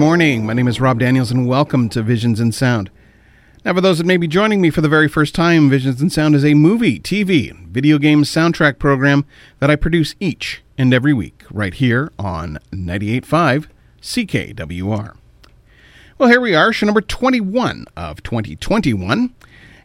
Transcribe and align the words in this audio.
Morning. 0.00 0.46
My 0.46 0.54
name 0.54 0.66
is 0.66 0.80
Rob 0.80 0.98
Daniels, 0.98 1.30
and 1.30 1.46
welcome 1.46 1.90
to 1.90 2.02
Visions 2.02 2.40
and 2.40 2.54
Sound. 2.54 2.90
Now, 3.66 3.74
for 3.74 3.82
those 3.82 3.98
that 3.98 4.06
may 4.06 4.16
be 4.16 4.26
joining 4.26 4.62
me 4.62 4.70
for 4.70 4.80
the 4.80 4.88
very 4.88 5.08
first 5.08 5.34
time, 5.34 5.68
Visions 5.68 6.00
and 6.00 6.10
Sound 6.10 6.34
is 6.34 6.42
a 6.42 6.54
movie, 6.54 6.98
TV, 6.98 7.54
video 7.68 7.98
game 7.98 8.22
soundtrack 8.22 8.78
program 8.78 9.26
that 9.58 9.68
I 9.68 9.76
produce 9.76 10.14
each 10.18 10.62
and 10.78 10.94
every 10.94 11.12
week 11.12 11.44
right 11.50 11.74
here 11.74 12.10
on 12.18 12.58
98.5 12.72 13.66
CKWR. 14.00 15.16
Well, 16.16 16.30
here 16.30 16.40
we 16.40 16.54
are, 16.54 16.72
show 16.72 16.86
number 16.86 17.02
21 17.02 17.84
of 17.94 18.22
2021, 18.22 19.34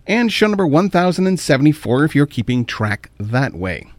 and 0.08 0.32
show 0.32 0.48
number 0.48 0.66
1074 0.66 2.06
if 2.06 2.16
you're 2.16 2.26
keeping 2.26 2.64
track 2.64 3.12
that 3.20 3.54
way. 3.54 3.92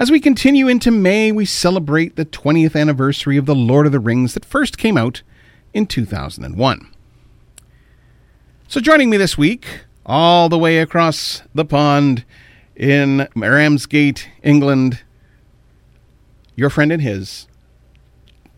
As 0.00 0.10
we 0.10 0.18
continue 0.18 0.66
into 0.66 0.90
May, 0.90 1.30
we 1.30 1.44
celebrate 1.44 2.16
the 2.16 2.24
20th 2.24 2.74
anniversary 2.74 3.36
of 3.36 3.44
The 3.44 3.54
Lord 3.54 3.84
of 3.84 3.92
the 3.92 4.00
Rings 4.00 4.32
that 4.32 4.46
first 4.46 4.78
came 4.78 4.96
out 4.96 5.20
in 5.74 5.84
2001. 5.84 6.88
So, 8.66 8.80
joining 8.80 9.10
me 9.10 9.18
this 9.18 9.36
week, 9.36 9.66
all 10.06 10.48
the 10.48 10.56
way 10.56 10.78
across 10.78 11.42
the 11.54 11.66
pond 11.66 12.24
in 12.74 13.28
Ramsgate, 13.36 14.26
England, 14.42 15.02
your 16.56 16.70
friend 16.70 16.92
and 16.92 17.02
his, 17.02 17.46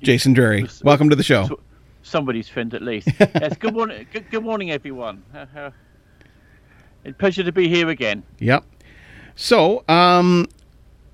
Jason 0.00 0.34
Drury. 0.34 0.68
Welcome 0.84 1.10
to 1.10 1.16
the 1.16 1.24
show. 1.24 1.58
Somebody's 2.04 2.48
friend, 2.48 2.72
at 2.72 2.82
least. 2.82 3.08
yes. 3.18 3.56
Good 3.56 3.74
morning. 3.74 4.06
Good, 4.12 4.30
good 4.30 4.44
morning, 4.44 4.70
everyone. 4.70 5.24
Uh, 5.34 5.46
uh, 5.58 5.70
a 7.04 7.12
pleasure 7.12 7.42
to 7.42 7.50
be 7.50 7.68
here 7.68 7.88
again. 7.88 8.22
Yep. 8.38 8.62
So, 9.34 9.82
um, 9.88 10.46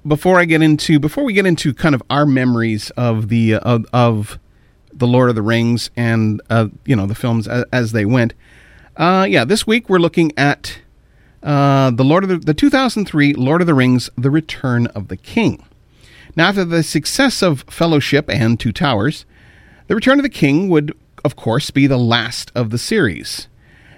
before 0.06 0.38
I 0.38 0.44
get 0.44 0.62
into 0.62 0.98
before 0.98 1.24
we 1.24 1.32
get 1.32 1.46
into 1.46 1.74
kind 1.74 1.94
of 1.94 2.02
our 2.10 2.26
memories 2.26 2.90
of 2.90 3.28
the 3.28 3.54
uh, 3.54 3.60
of, 3.60 3.86
of 3.92 4.38
the 4.92 5.06
Lord 5.06 5.28
of 5.28 5.34
the 5.34 5.42
Rings 5.42 5.90
and 5.96 6.40
uh, 6.50 6.68
you 6.84 6.96
know 6.96 7.06
the 7.06 7.14
films 7.14 7.48
as, 7.48 7.64
as 7.72 7.92
they 7.92 8.04
went. 8.04 8.34
Uh, 8.96 9.26
yeah, 9.28 9.44
this 9.44 9.66
week 9.66 9.88
we're 9.88 9.98
looking 9.98 10.32
at 10.36 10.80
uh, 11.42 11.90
the 11.90 12.04
Lord 12.04 12.24
of 12.24 12.30
the, 12.30 12.38
the 12.38 12.54
2003 12.54 13.34
Lord 13.34 13.60
of 13.60 13.66
the 13.66 13.74
Rings: 13.74 14.10
The 14.16 14.30
Return 14.30 14.86
of 14.88 15.08
the 15.08 15.16
King. 15.16 15.64
Now, 16.36 16.48
after 16.48 16.64
the 16.64 16.82
success 16.82 17.42
of 17.42 17.62
Fellowship 17.62 18.28
and 18.28 18.60
Two 18.60 18.72
Towers, 18.72 19.24
The 19.88 19.94
Return 19.94 20.18
of 20.18 20.22
the 20.22 20.28
King 20.28 20.68
would, 20.68 20.96
of 21.24 21.36
course, 21.36 21.70
be 21.70 21.86
the 21.86 21.98
last 21.98 22.52
of 22.54 22.70
the 22.70 22.78
series. 22.78 23.48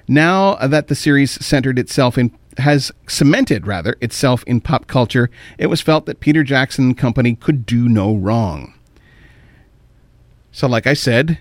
Now 0.09 0.57
that 0.57 0.89
the 0.89 0.95
series 0.95 1.33
centered 1.45 1.79
itself 1.79 2.19
in 2.19 2.37
has 2.59 2.93
cemented 3.07 3.67
rather 3.67 3.97
itself 4.01 4.43
in 4.47 4.61
pop 4.61 4.87
culture, 4.87 5.31
it 5.59 5.67
was 5.67 5.81
felt 5.81 6.07
that 6.07 6.21
Peter 6.21 6.43
Jackson 6.43 6.87
and 6.87 6.99
company 6.99 7.35
could 7.35 7.67
do 7.67 7.89
no 7.89 8.15
wrong. 8.15 8.75
So 10.53 10.67
like 10.67 10.87
I 10.87 10.95
said, 10.95 11.39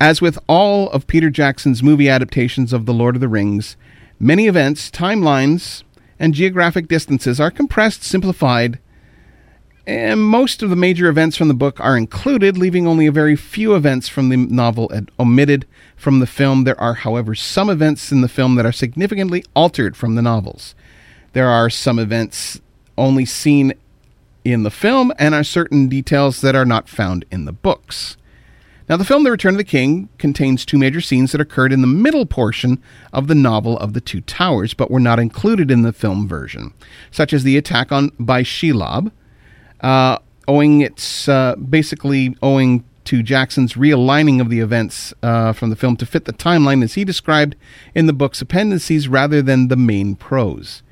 as 0.00 0.20
with 0.20 0.38
all 0.46 0.90
of 0.90 1.06
Peter 1.06 1.30
Jackson's 1.30 1.82
movie 1.82 2.08
adaptations 2.08 2.72
of 2.72 2.86
The 2.86 2.94
Lord 2.94 3.16
of 3.16 3.20
the 3.20 3.28
Rings, 3.28 3.76
many 4.20 4.46
events, 4.46 4.90
timelines, 4.90 5.82
and 6.18 6.34
geographic 6.34 6.88
distances 6.88 7.40
are 7.40 7.50
compressed, 7.50 8.04
simplified, 8.04 8.78
and 9.86 10.22
most 10.22 10.62
of 10.62 10.68
the 10.68 10.76
major 10.76 11.08
events 11.08 11.36
from 11.36 11.48
the 11.48 11.54
book 11.54 11.80
are 11.80 11.96
included, 11.96 12.58
leaving 12.58 12.86
only 12.86 13.06
a 13.06 13.12
very 13.12 13.34
few 13.34 13.74
events 13.74 14.06
from 14.06 14.28
the 14.28 14.36
novel 14.36 14.92
omitted 15.18 15.66
from 15.98 16.20
the 16.20 16.26
film. 16.26 16.64
There 16.64 16.80
are, 16.80 16.94
however, 16.94 17.34
some 17.34 17.68
events 17.68 18.10
in 18.10 18.22
the 18.22 18.28
film 18.28 18.54
that 18.54 18.64
are 18.64 18.72
significantly 18.72 19.44
altered 19.54 19.96
from 19.96 20.14
the 20.14 20.22
novels. 20.22 20.74
There 21.34 21.48
are 21.48 21.68
some 21.68 21.98
events 21.98 22.60
only 22.96 23.26
seen 23.26 23.74
in 24.44 24.62
the 24.62 24.70
film, 24.70 25.12
and 25.18 25.34
are 25.34 25.44
certain 25.44 25.88
details 25.88 26.40
that 26.40 26.56
are 26.56 26.64
not 26.64 26.88
found 26.88 27.24
in 27.30 27.44
the 27.44 27.52
books. 27.52 28.16
Now, 28.88 28.96
the 28.96 29.04
film 29.04 29.22
The 29.22 29.30
Return 29.30 29.54
of 29.54 29.58
the 29.58 29.64
King 29.64 30.08
contains 30.16 30.64
two 30.64 30.78
major 30.78 31.02
scenes 31.02 31.32
that 31.32 31.40
occurred 31.42 31.74
in 31.74 31.82
the 31.82 31.86
middle 31.86 32.24
portion 32.24 32.82
of 33.12 33.26
the 33.26 33.34
novel 33.34 33.76
of 33.78 33.92
the 33.92 34.00
Two 34.00 34.22
Towers, 34.22 34.72
but 34.72 34.90
were 34.90 35.00
not 35.00 35.18
included 35.18 35.70
in 35.70 35.82
the 35.82 35.92
film 35.92 36.26
version, 36.26 36.72
such 37.10 37.34
as 37.34 37.42
the 37.42 37.58
attack 37.58 37.92
on 37.92 38.10
by 38.18 38.42
Shelob, 38.42 39.12
uh, 39.82 40.18
owing 40.46 40.80
it's 40.80 41.28
uh, 41.28 41.56
basically 41.56 42.34
owing 42.42 42.82
to 43.08 43.22
Jackson's 43.22 43.72
realigning 43.72 44.38
of 44.38 44.50
the 44.50 44.60
events 44.60 45.14
uh, 45.22 45.54
from 45.54 45.70
the 45.70 45.76
film 45.76 45.96
to 45.96 46.04
fit 46.04 46.26
the 46.26 46.32
timeline 46.32 46.84
as 46.84 46.92
he 46.92 47.06
described 47.06 47.56
in 47.94 48.04
the 48.04 48.12
book's 48.12 48.42
appendices 48.42 49.08
rather 49.08 49.40
than 49.40 49.68
the 49.68 49.76
main 49.76 50.14
prose. 50.14 50.82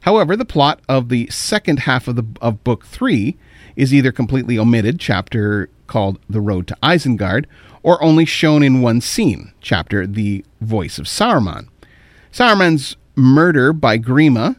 However, 0.00 0.36
the 0.36 0.46
plot 0.46 0.80
of 0.88 1.10
the 1.10 1.28
second 1.28 1.80
half 1.80 2.08
of 2.08 2.16
the 2.16 2.24
of 2.40 2.64
book 2.64 2.86
3 2.86 3.36
is 3.76 3.92
either 3.92 4.10
completely 4.10 4.58
omitted, 4.58 4.98
chapter 4.98 5.68
called 5.86 6.18
The 6.30 6.40
Road 6.40 6.66
to 6.68 6.78
Isengard, 6.82 7.44
or 7.82 8.02
only 8.02 8.24
shown 8.24 8.62
in 8.62 8.80
one 8.80 9.02
scene, 9.02 9.52
chapter 9.60 10.06
The 10.06 10.46
Voice 10.62 10.98
of 10.98 11.04
Saruman. 11.04 11.68
Saruman's 12.32 12.96
murder 13.16 13.74
by 13.74 13.98
Grima 13.98 14.56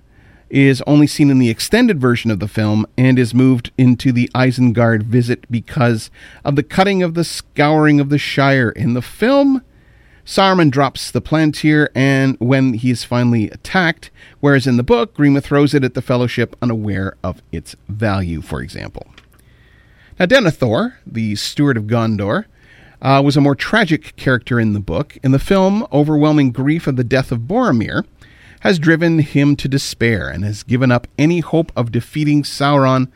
is 0.50 0.82
only 0.88 1.08
seen 1.08 1.30
in 1.30 1.40
the 1.40 1.50
extended 1.50 2.00
version 2.00 2.32
of 2.32 2.40
the 2.40 2.48
film 2.48 2.86
and 2.98 3.20
is 3.20 3.34
moved 3.34 3.72
into 3.78 4.12
the 4.12 4.30
Isengard 4.34 5.04
visit 5.04 5.50
because 5.52 6.10
of 6.46 6.56
the 6.56 6.64
cutting 6.64 7.04
of 7.04 7.14
the 7.14 7.24
scouring 7.24 8.00
of 8.00 8.10
the 8.10 8.18
Shire. 8.18 8.70
In 8.70 8.94
the 8.94 9.02
film, 9.02 9.62
Saruman 10.26 10.70
drops 10.70 11.12
the 11.12 11.22
Palantir 11.22 11.88
and 11.96 12.38
when 12.40 12.74
he 12.74 12.92
is 12.92 13.04
finally 13.04 13.50
attacked, 13.50 14.12
whereas 14.40 14.68
in 14.68 14.78
the 14.78 14.84
book, 14.84 15.16
Grima 15.16 15.42
throws 15.42 15.74
it 15.74 15.84
at 15.84 15.94
the 15.94 16.02
Fellowship 16.02 16.56
unaware 16.62 17.16
of 17.24 17.42
its 17.52 17.76
value, 17.88 18.42
for 18.42 18.62
example. 18.62 19.08
Now, 20.20 20.26
Denethor, 20.26 20.96
the 21.06 21.36
steward 21.36 21.78
of 21.78 21.84
Gondor, 21.84 22.46
uh, 23.02 23.22
was 23.24 23.38
a 23.38 23.42
more 23.42 23.56
tragic 23.56 24.16
character 24.16 24.60
in 24.60 24.74
the 24.74 24.80
book. 24.80 25.18
In 25.24 25.32
the 25.32 25.40
film, 25.40 25.86
overwhelming 25.94 26.52
grief 26.52 26.88
of 26.88 26.96
the 26.96 27.04
death 27.04 27.32
of 27.32 27.42
Boromir 27.42 28.04
has 28.62 28.80
driven 28.80 29.20
him 29.20 29.56
to 29.56 29.68
despair 29.68 30.30
and 30.30 30.44
has 30.44 30.64
given 30.64 30.92
up 30.92 31.08
any 31.18 31.40
hope 31.40 31.72
of 31.76 31.92
defeating 31.92 32.44
Sauron 32.44 33.12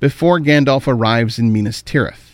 before 0.00 0.40
Gandalf 0.40 0.86
arrives 0.86 1.38
in 1.38 1.52
Minas 1.52 1.82
Tirith. 1.82 2.32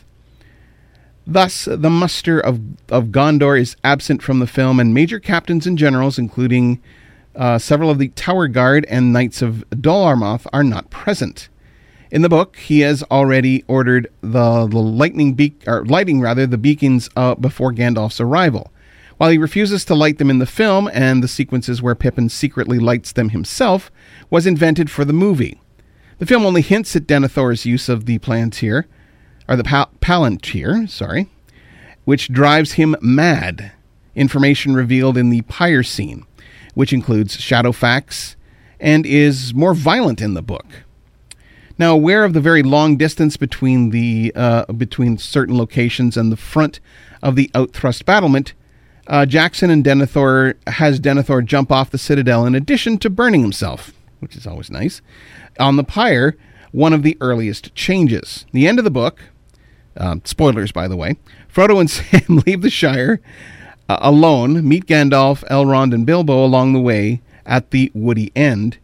Thus, 1.26 1.66
the 1.66 1.90
muster 1.90 2.40
of, 2.40 2.60
of 2.88 3.08
Gondor 3.08 3.60
is 3.60 3.76
absent 3.84 4.22
from 4.22 4.38
the 4.38 4.46
film, 4.46 4.80
and 4.80 4.94
major 4.94 5.20
captains 5.20 5.66
and 5.66 5.76
generals, 5.76 6.18
including 6.18 6.80
uh, 7.36 7.58
several 7.58 7.90
of 7.90 7.98
the 7.98 8.08
Tower 8.08 8.48
Guard 8.48 8.86
and 8.88 9.12
Knights 9.12 9.42
of 9.42 9.68
Dol 9.70 10.06
Amroth, 10.06 10.46
are 10.52 10.64
not 10.64 10.88
present. 10.88 11.50
In 12.10 12.22
the 12.22 12.30
book, 12.30 12.56
he 12.56 12.80
has 12.80 13.02
already 13.10 13.62
ordered 13.68 14.10
the, 14.22 14.66
the 14.66 14.78
lightning 14.78 15.34
beak 15.34 15.62
or 15.66 15.84
lighting 15.84 16.22
rather 16.22 16.46
the 16.46 16.56
beacons 16.56 17.10
uh, 17.14 17.34
before 17.34 17.72
Gandalf's 17.72 18.20
arrival. 18.20 18.72
While 19.18 19.30
he 19.30 19.38
refuses 19.38 19.84
to 19.84 19.94
light 19.94 20.18
them 20.18 20.30
in 20.30 20.38
the 20.38 20.46
film, 20.46 20.88
and 20.92 21.22
the 21.22 21.28
sequences 21.28 21.82
where 21.82 21.94
Pippin 21.94 22.28
secretly 22.28 22.78
lights 22.78 23.12
them 23.12 23.30
himself 23.30 23.90
was 24.30 24.46
invented 24.46 24.90
for 24.90 25.04
the 25.04 25.12
movie. 25.12 25.60
The 26.18 26.26
film 26.26 26.46
only 26.46 26.62
hints 26.62 26.96
at 26.96 27.06
Denethor's 27.06 27.66
use 27.66 27.88
of 27.88 28.06
the 28.06 28.18
Palantir, 28.20 28.84
or 29.48 29.56
the 29.56 29.64
pal- 29.64 29.90
Palantir, 30.00 30.88
sorry, 30.88 31.28
which 32.04 32.32
drives 32.32 32.72
him 32.72 32.96
mad. 33.00 33.72
Information 34.14 34.74
revealed 34.74 35.16
in 35.16 35.30
the 35.30 35.42
pyre 35.42 35.82
scene, 35.82 36.24
which 36.74 36.92
includes 36.92 37.36
Shadowfax 37.36 38.36
and 38.80 39.04
is 39.04 39.52
more 39.54 39.74
violent 39.74 40.20
in 40.20 40.34
the 40.34 40.42
book. 40.42 40.66
Now, 41.78 41.92
aware 41.92 42.24
of 42.24 42.32
the 42.32 42.40
very 42.40 42.62
long 42.62 42.96
distance 42.96 43.36
between 43.36 43.90
the 43.90 44.32
uh, 44.34 44.72
between 44.72 45.18
certain 45.18 45.56
locations 45.56 46.16
and 46.16 46.32
the 46.32 46.36
front 46.36 46.80
of 47.22 47.36
the 47.36 47.50
outthrust 47.54 48.04
battlement, 48.04 48.54
uh, 49.08 49.24
Jackson 49.26 49.70
and 49.70 49.84
Denethor 49.84 50.54
has 50.68 51.00
Denethor 51.00 51.44
jump 51.44 51.72
off 51.72 51.90
the 51.90 51.98
citadel 51.98 52.44
in 52.44 52.54
addition 52.54 52.98
to 52.98 53.10
burning 53.10 53.40
himself, 53.40 53.92
which 54.20 54.36
is 54.36 54.46
always 54.46 54.70
nice. 54.70 55.00
On 55.58 55.76
the 55.76 55.84
pyre, 55.84 56.36
one 56.72 56.92
of 56.92 57.02
the 57.02 57.16
earliest 57.20 57.74
changes. 57.74 58.44
The 58.52 58.68
end 58.68 58.78
of 58.78 58.84
the 58.84 58.90
book, 58.90 59.20
um, 59.96 60.20
spoilers 60.24 60.72
by 60.72 60.88
the 60.88 60.96
way, 60.96 61.16
Frodo 61.52 61.80
and 61.80 61.90
Sam 61.90 62.42
leave 62.46 62.60
the 62.60 62.70
Shire 62.70 63.20
uh, 63.88 63.98
alone, 64.00 64.68
meet 64.68 64.86
Gandalf, 64.86 65.42
Elrond, 65.48 65.94
and 65.94 66.04
Bilbo 66.04 66.44
along 66.44 66.74
the 66.74 66.80
way 66.80 67.22
at 67.46 67.70
the 67.70 67.90
Woody 67.94 68.30
End, 68.36 68.76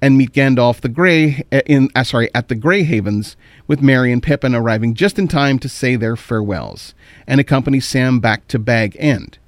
and 0.00 0.16
meet 0.16 0.32
Gandalf 0.32 0.80
the 0.80 0.88
Grey 0.88 1.44
uh, 1.52 1.60
in 1.66 1.90
uh, 1.94 2.02
sorry 2.02 2.30
at 2.34 2.48
the 2.48 2.54
Grey 2.54 2.82
Havens, 2.84 3.36
with 3.66 3.82
Merry 3.82 4.10
and 4.10 4.22
Pippin 4.22 4.54
arriving 4.54 4.94
just 4.94 5.18
in 5.18 5.28
time 5.28 5.58
to 5.58 5.68
say 5.68 5.96
their 5.96 6.16
farewells, 6.16 6.94
and 7.26 7.38
accompany 7.38 7.78
Sam 7.78 8.20
back 8.20 8.48
to 8.48 8.58
Bag 8.58 8.96
End. 8.98 9.38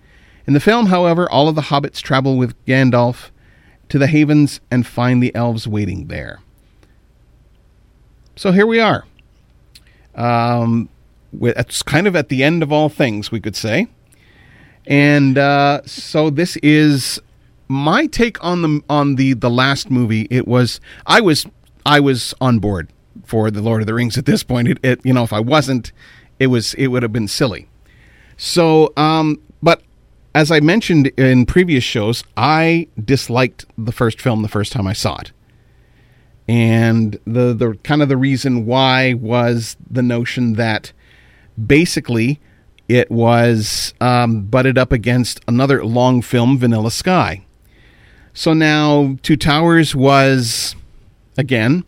In 0.49 0.55
the 0.55 0.61
film, 0.61 0.87
however, 0.87 1.31
all 1.31 1.47
of 1.51 1.57
the 1.57 1.61
hobbits 1.61 2.01
travel 2.01 2.39
with 2.39 2.55
Gandalf 2.65 3.29
to 3.91 3.99
the 3.99 4.07
Havens 4.07 4.61
and 4.71 4.87
find 4.87 5.23
the 5.23 5.35
elves 5.35 5.69
waiting 5.69 6.07
there. 6.07 6.41
So 8.35 8.53
here 8.53 8.67
we 8.67 8.81
are. 8.81 9.05
Um, 10.15 10.89
it's 11.39 11.83
kind 11.83 12.07
of 12.07 12.17
at 12.17 12.31
the 12.31 12.43
end 12.43 12.63
of 12.63 12.73
all 12.73 12.89
things, 12.89 13.31
we 13.31 13.41
could 13.41 13.57
say. 13.57 13.89
And 14.87 15.37
uh, 15.37 15.83
so 15.85 16.31
this 16.31 16.57
is 16.63 17.21
my 17.69 18.07
take 18.07 18.43
on 18.43 18.63
the 18.63 18.81
on 18.89 19.17
the 19.17 19.35
the 19.35 19.51
last 19.51 19.91
movie. 19.91 20.27
It 20.31 20.49
was 20.49 20.81
I 21.05 21.21
was 21.21 21.45
I 21.85 22.01
was 22.01 22.33
on 22.41 22.59
board 22.59 22.89
for 23.23 23.51
the 23.51 23.61
Lord 23.61 23.83
of 23.83 23.87
the 23.87 23.93
Rings 23.93 24.17
at 24.17 24.25
this 24.25 24.45
point. 24.45 24.69
It, 24.69 24.79
it 24.83 25.01
you 25.05 25.13
know 25.13 25.25
if 25.25 25.33
I 25.35 25.41
wasn't, 25.41 25.93
it 26.39 26.47
was 26.47 26.73
it 26.73 26.87
would 26.87 27.03
have 27.03 27.13
been 27.13 27.29
silly. 27.29 27.69
So, 28.39 28.95
um, 28.97 29.43
but 29.63 29.83
as 30.35 30.51
I 30.51 30.61
mentioned 30.61 31.09
in 31.17 31.47
previous 31.47 31.85
shows, 31.85 32.25
I 32.37 32.89
disliked 33.03 33.67
the 33.77 33.93
first 33.93 34.21
film 34.21 34.43
the 34.43 34.49
first 34.49 34.73
time 34.73 34.87
I 34.87 34.93
saw 34.93 35.19
it. 35.19 35.33
And 36.47 37.19
the 37.27 37.53
the 37.53 37.79
kind 37.83 38.03
of 38.03 38.09
the 38.09 38.17
reason 38.17 38.65
why 38.65 39.15
was 39.15 39.77
the 39.91 40.03
notion 40.03 40.55
that 40.55 40.93
basically 41.67 42.41
it 42.89 43.11
was 43.11 43.93
um, 44.01 44.43
butted 44.43 44.79
up 44.79 44.93
against 44.93 45.41
another 45.47 45.85
long 45.85 46.23
film, 46.23 46.59
Vanilla 46.59 46.91
Sky. 46.91 47.45
So 48.33 48.55
now 48.55 49.19
Two 49.23 49.37
Towers 49.37 49.95
was 49.95 50.75
again. 51.37 51.85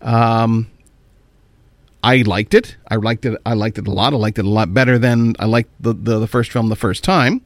Um, 0.00 0.70
I 2.02 2.18
liked 2.18 2.54
it. 2.54 2.76
I 2.88 2.96
liked 2.96 3.24
it. 3.24 3.40
I 3.44 3.54
liked 3.54 3.78
it 3.78 3.88
a 3.88 3.90
lot. 3.90 4.12
I 4.12 4.16
liked 4.16 4.38
it 4.38 4.44
a 4.44 4.48
lot 4.48 4.72
better 4.72 4.98
than 4.98 5.34
I 5.40 5.46
liked 5.46 5.70
the, 5.80 5.92
the, 5.92 6.20
the 6.20 6.26
first 6.28 6.52
film 6.52 6.68
the 6.68 6.76
first 6.76 7.02
time. 7.02 7.42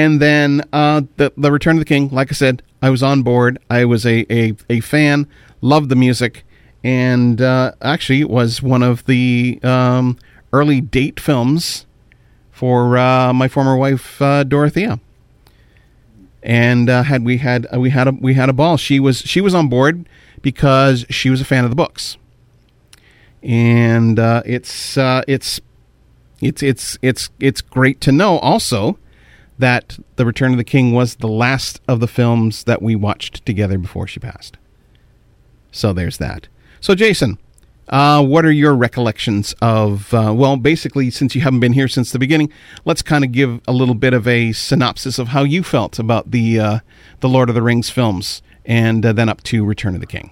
And 0.00 0.18
then 0.18 0.62
uh, 0.72 1.02
the 1.18 1.30
the 1.36 1.52
Return 1.52 1.76
of 1.76 1.80
the 1.80 1.84
King. 1.84 2.08
Like 2.08 2.32
I 2.32 2.34
said, 2.34 2.62
I 2.80 2.88
was 2.88 3.02
on 3.02 3.22
board. 3.22 3.58
I 3.68 3.84
was 3.84 4.06
a 4.06 4.24
a, 4.32 4.56
a 4.70 4.80
fan. 4.80 5.26
Loved 5.60 5.90
the 5.90 5.94
music, 5.94 6.42
and 6.82 7.38
uh, 7.42 7.72
actually 7.82 8.24
was 8.24 8.62
one 8.62 8.82
of 8.82 9.04
the 9.04 9.60
um, 9.62 10.16
early 10.54 10.80
date 10.80 11.20
films 11.20 11.84
for 12.50 12.96
uh, 12.96 13.34
my 13.34 13.46
former 13.46 13.76
wife 13.76 14.22
uh, 14.22 14.42
Dorothea. 14.42 15.00
And 16.42 16.88
uh, 16.88 17.02
had 17.02 17.22
we 17.22 17.36
had 17.36 17.66
we 17.76 17.90
had 17.90 18.08
a 18.08 18.12
we 18.12 18.32
had 18.32 18.48
a 18.48 18.54
ball. 18.54 18.78
She 18.78 18.98
was 19.00 19.18
she 19.18 19.42
was 19.42 19.54
on 19.54 19.68
board 19.68 20.08
because 20.40 21.04
she 21.10 21.28
was 21.28 21.42
a 21.42 21.44
fan 21.44 21.64
of 21.64 21.70
the 21.70 21.76
books, 21.76 22.16
and 23.42 24.18
uh, 24.18 24.40
it's 24.46 24.96
it's 24.96 25.60
it's 26.40 26.62
it's 26.62 26.96
it's 27.02 27.28
it's 27.38 27.60
great 27.60 28.00
to 28.00 28.12
know 28.12 28.38
also 28.38 28.96
that 29.60 29.98
the 30.16 30.26
Return 30.26 30.52
of 30.52 30.58
the 30.58 30.64
King 30.64 30.92
was 30.92 31.16
the 31.16 31.28
last 31.28 31.80
of 31.88 32.00
the 32.00 32.08
films 32.08 32.64
that 32.64 32.82
we 32.82 32.94
watched 32.94 33.44
together 33.46 33.78
before 33.78 34.06
she 34.06 34.20
passed. 34.20 34.56
So 35.72 35.92
there's 35.92 36.18
that. 36.18 36.48
So 36.80 36.94
Jason, 36.94 37.38
uh, 37.90 38.24
what 38.24 38.44
are 38.44 38.52
your 38.52 38.74
recollections 38.74 39.54
of? 39.60 40.12
Uh, 40.14 40.32
well, 40.34 40.56
basically, 40.56 41.10
since 41.10 41.34
you 41.34 41.40
haven't 41.40 41.60
been 41.60 41.72
here 41.72 41.88
since 41.88 42.12
the 42.12 42.18
beginning, 42.18 42.52
let's 42.84 43.02
kind 43.02 43.24
of 43.24 43.32
give 43.32 43.60
a 43.66 43.72
little 43.72 43.94
bit 43.94 44.14
of 44.14 44.28
a 44.28 44.52
synopsis 44.52 45.18
of 45.18 45.28
how 45.28 45.42
you 45.42 45.62
felt 45.62 45.98
about 45.98 46.30
the 46.30 46.58
uh, 46.58 46.78
the 47.18 47.28
Lord 47.28 47.48
of 47.48 47.54
the 47.54 47.62
Rings 47.62 47.90
films, 47.90 48.42
and 48.64 49.04
uh, 49.04 49.12
then 49.12 49.28
up 49.28 49.42
to 49.44 49.64
Return 49.64 49.94
of 49.94 50.00
the 50.00 50.06
King. 50.06 50.30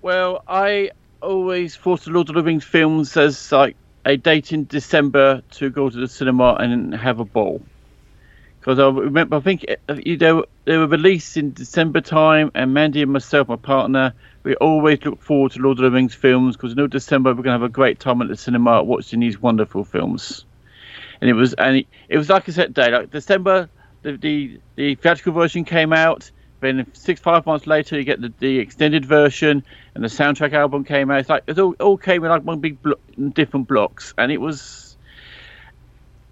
Well, 0.00 0.42
I 0.48 0.90
always 1.20 1.76
thought 1.76 2.02
the 2.02 2.10
Lord 2.10 2.30
of 2.30 2.34
the 2.34 2.42
Rings 2.42 2.64
films 2.64 3.16
as 3.16 3.52
like 3.52 3.76
a 4.06 4.16
date 4.16 4.52
in 4.52 4.64
December 4.66 5.42
to 5.50 5.68
go 5.68 5.90
to 5.90 5.96
the 5.96 6.08
cinema 6.08 6.54
and 6.54 6.94
have 6.94 7.20
a 7.20 7.24
ball. 7.26 7.60
Because 8.60 8.78
I 8.78 8.88
remember, 8.88 9.36
I 9.36 9.40
think 9.40 9.64
uh, 9.88 9.94
you 10.04 10.16
know 10.16 10.44
they 10.64 10.76
were 10.76 10.86
released 10.86 11.36
in 11.36 11.52
December 11.52 12.00
time, 12.00 12.50
and 12.54 12.74
Mandy 12.74 13.02
and 13.02 13.12
myself, 13.12 13.48
my 13.48 13.56
partner, 13.56 14.12
we 14.42 14.54
always 14.56 15.04
look 15.04 15.20
forward 15.22 15.52
to 15.52 15.60
Lord 15.60 15.78
of 15.78 15.84
the 15.84 15.90
Rings 15.90 16.14
films 16.14 16.56
because 16.56 16.72
in 16.76 16.88
December 16.88 17.30
we're 17.30 17.42
going 17.42 17.46
to 17.46 17.52
have 17.52 17.62
a 17.62 17.68
great 17.68 18.00
time 18.00 18.20
at 18.20 18.28
the 18.28 18.36
cinema 18.36 18.82
watching 18.82 19.20
these 19.20 19.40
wonderful 19.40 19.84
films. 19.84 20.44
And 21.20 21.30
it 21.30 21.34
was 21.34 21.54
and 21.54 21.78
it, 21.78 21.86
it 22.08 22.18
was 22.18 22.28
like 22.28 22.48
a 22.48 22.52
set 22.52 22.74
day. 22.74 22.90
Like 22.90 23.10
December, 23.10 23.68
the, 24.02 24.16
the 24.16 24.60
the 24.76 24.94
theatrical 24.96 25.32
version 25.32 25.64
came 25.64 25.92
out. 25.92 26.30
Then 26.60 26.86
six 26.92 27.20
five 27.20 27.46
months 27.46 27.68
later, 27.68 27.96
you 27.96 28.04
get 28.04 28.20
the, 28.20 28.32
the 28.38 28.58
extended 28.58 29.04
version, 29.04 29.62
and 29.94 30.02
the 30.02 30.08
soundtrack 30.08 30.52
album 30.52 30.84
came 30.84 31.10
out. 31.10 31.20
It's 31.20 31.28
like 31.28 31.44
it 31.46 31.58
all, 31.58 31.74
all 31.78 31.96
came 31.96 32.24
in 32.24 32.30
like 32.30 32.42
one 32.42 32.58
big 32.58 32.82
blo- 32.82 32.98
different 33.32 33.68
blocks, 33.68 34.12
and 34.18 34.32
it 34.32 34.38
was. 34.38 34.87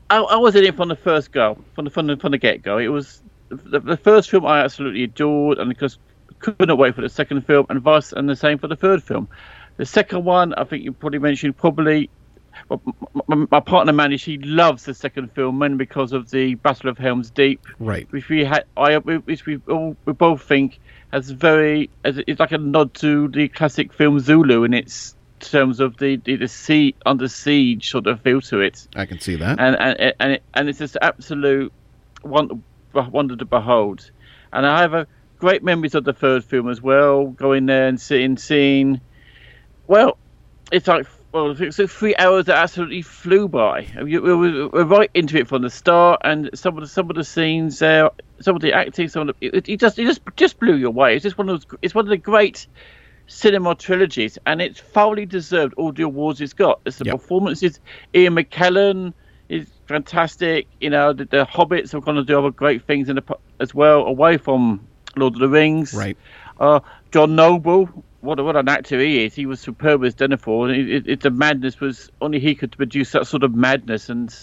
I, 0.08 0.18
I 0.18 0.36
was 0.36 0.54
in 0.54 0.64
it 0.64 0.76
from 0.76 0.88
the 0.88 0.96
first 0.96 1.32
go, 1.32 1.58
from 1.74 1.84
the 1.84 1.90
from 1.90 2.06
the, 2.06 2.16
from 2.16 2.32
the 2.32 2.38
get 2.38 2.62
go. 2.62 2.78
It 2.78 2.88
was 2.88 3.22
the, 3.48 3.80
the 3.80 3.96
first 3.96 4.30
film 4.30 4.46
I 4.46 4.60
absolutely 4.60 5.04
adored, 5.04 5.58
and 5.58 5.68
because 5.68 5.98
couldn't 6.38 6.76
wait 6.76 6.94
for 6.94 7.00
the 7.00 7.08
second 7.08 7.46
film, 7.46 7.66
and 7.68 7.80
vice 7.80 8.12
and 8.12 8.28
the 8.28 8.36
same 8.36 8.58
for 8.58 8.68
the 8.68 8.76
third 8.76 9.02
film. 9.02 9.28
The 9.78 9.86
second 9.86 10.24
one, 10.24 10.54
I 10.54 10.64
think 10.64 10.84
you 10.84 10.92
probably 10.92 11.18
mentioned, 11.18 11.56
probably 11.56 12.08
my, 12.70 12.78
my, 13.26 13.46
my, 13.50 13.60
partner 13.60 13.92
Mandy, 13.92 14.16
she 14.16 14.38
loves 14.38 14.84
the 14.84 14.94
second 14.94 15.32
film 15.32 15.58
mainly 15.58 15.76
because 15.76 16.12
of 16.12 16.30
the 16.30 16.54
Battle 16.54 16.88
of 16.88 16.98
Helm's 16.98 17.30
Deep, 17.30 17.60
right? 17.78 18.10
Which 18.12 18.28
we 18.28 18.44
had, 18.44 18.64
I, 18.76 18.96
which 18.98 19.46
we 19.46 19.60
all 19.68 19.96
we 20.04 20.12
both 20.12 20.42
think 20.42 20.78
has 21.12 21.30
very, 21.30 21.90
as 22.04 22.20
it's 22.26 22.40
like 22.40 22.52
a 22.52 22.58
nod 22.58 22.94
to 22.94 23.28
the 23.28 23.48
classic 23.48 23.92
film 23.92 24.20
Zulu 24.20 24.64
in 24.64 24.74
its 24.74 25.15
terms 25.40 25.80
of 25.80 25.96
the 25.98 26.16
the, 26.16 26.36
the 26.36 26.48
sea 26.48 26.94
under 27.04 27.28
siege 27.28 27.90
sort 27.90 28.06
of 28.06 28.20
feel 28.20 28.40
to 28.42 28.60
it. 28.60 28.86
I 28.96 29.06
can 29.06 29.20
see 29.20 29.36
that, 29.36 29.60
and 29.60 29.76
and 29.76 30.14
and, 30.18 30.32
it, 30.32 30.42
and 30.54 30.68
it's 30.68 30.78
just 30.78 30.96
absolute 31.00 31.72
wonder, 32.22 32.56
wonder 32.94 33.36
to 33.36 33.44
behold. 33.44 34.10
And 34.52 34.66
I 34.66 34.80
have 34.80 34.94
a 34.94 35.06
great 35.38 35.62
memories 35.62 35.94
of 35.94 36.04
the 36.04 36.12
third 36.12 36.44
film 36.44 36.68
as 36.68 36.80
well. 36.80 37.26
Going 37.26 37.66
there 37.66 37.88
and 37.88 38.00
sitting, 38.00 38.36
seeing. 38.36 39.00
Well, 39.86 40.18
it's 40.72 40.88
like 40.88 41.06
well, 41.36 41.54
it's 41.60 41.76
three 41.92 42.16
hours 42.16 42.46
that 42.46 42.56
absolutely 42.56 43.02
flew 43.02 43.46
by. 43.46 43.86
We 44.02 44.18
were, 44.18 44.84
right 44.86 45.10
into 45.12 45.36
it 45.36 45.48
from 45.48 45.60
the 45.60 45.68
start, 45.68 46.22
and 46.24 46.48
some 46.54 46.78
of 46.78 46.80
the 46.82 46.88
some 46.88 47.10
of 47.10 47.16
the 47.16 47.24
scenes 47.24 47.78
there, 47.78 48.10
some 48.40 48.56
of 48.56 48.62
the 48.62 48.72
acting, 48.72 49.08
some 49.08 49.28
of 49.28 49.36
the, 49.38 49.46
it, 49.54 49.68
it 49.68 49.80
just 49.80 49.98
it 49.98 50.06
just 50.06 50.22
just 50.36 50.58
blew 50.58 50.76
you 50.76 50.88
away. 50.88 51.14
It's 51.14 51.24
just 51.24 51.36
one 51.36 51.50
of 51.50 51.60
those. 51.60 51.78
It's 51.82 51.94
one 51.94 52.06
of 52.06 52.08
the 52.08 52.16
great 52.16 52.66
cinema 53.26 53.74
trilogies, 53.74 54.38
and 54.46 54.62
it's 54.62 54.80
thoroughly 54.80 55.26
deserved 55.26 55.74
all 55.74 55.92
the 55.92 56.02
awards 56.02 56.40
it's 56.40 56.52
got. 56.52 56.80
It's 56.86 56.98
the 56.98 57.06
yep. 57.06 57.16
performances. 57.16 57.80
Ian 58.14 58.34
McKellen 58.34 59.12
is 59.48 59.68
fantastic. 59.86 60.66
You 60.80 60.90
know, 60.90 61.12
the, 61.12 61.24
the 61.24 61.46
Hobbits 61.46 61.94
are 61.94 62.00
going 62.00 62.16
to 62.16 62.24
do 62.24 62.38
other 62.38 62.50
great 62.50 62.86
things 62.86 63.08
in 63.08 63.16
the, 63.16 63.38
as 63.60 63.74
well, 63.74 64.00
away 64.06 64.38
from 64.38 64.86
Lord 65.16 65.34
of 65.34 65.40
the 65.40 65.48
Rings. 65.48 65.94
Right. 65.94 66.16
Uh, 66.58 66.80
John 67.10 67.36
Noble 67.36 68.04
what 68.26 68.44
what 68.44 68.56
an 68.56 68.68
actor 68.68 69.00
he 69.00 69.24
is. 69.24 69.34
He 69.34 69.46
was 69.46 69.60
superb 69.60 70.04
as 70.04 70.14
Denethor. 70.14 70.76
It, 70.76 70.90
it, 70.90 71.08
it, 71.08 71.20
the 71.20 71.30
madness 71.30 71.80
was 71.80 72.10
only 72.20 72.40
he 72.40 72.54
could 72.54 72.76
produce 72.76 73.12
that 73.12 73.26
sort 73.26 73.42
of 73.42 73.54
madness. 73.54 74.10
And 74.10 74.34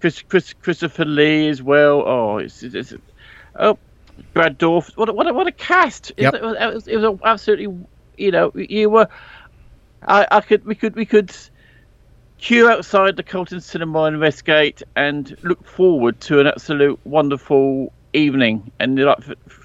Chris, 0.00 0.22
Chris 0.22 0.52
Christopher 0.54 1.04
Lee 1.04 1.48
as 1.48 1.62
well. 1.62 2.02
Oh, 2.06 2.38
it's, 2.38 2.62
it's, 2.62 2.74
it's 2.74 2.94
oh 3.56 3.78
Brad 4.32 4.58
Dourif. 4.58 4.96
What 4.96 5.08
a, 5.08 5.12
what 5.12 5.26
a, 5.28 5.34
what 5.34 5.46
a 5.46 5.52
cast! 5.52 6.12
Yep. 6.16 6.34
It, 6.34 6.42
was, 6.42 6.88
it 6.88 6.96
was 6.96 7.18
absolutely 7.24 7.86
you 8.18 8.30
know 8.30 8.52
you 8.54 8.90
were. 8.90 9.08
I, 10.06 10.26
I 10.30 10.40
could 10.40 10.64
we 10.64 10.74
could 10.74 10.96
we 10.96 11.06
could 11.06 11.32
queue 12.38 12.68
outside 12.68 13.16
the 13.16 13.22
Carlton 13.22 13.60
Cinema 13.60 14.04
in 14.04 14.20
Westgate 14.20 14.82
and 14.96 15.34
look 15.42 15.64
forward 15.66 16.20
to 16.22 16.40
an 16.40 16.46
absolute 16.46 16.98
wonderful 17.04 17.92
evening 18.12 18.72
and 18.80 18.98
like 18.98 19.18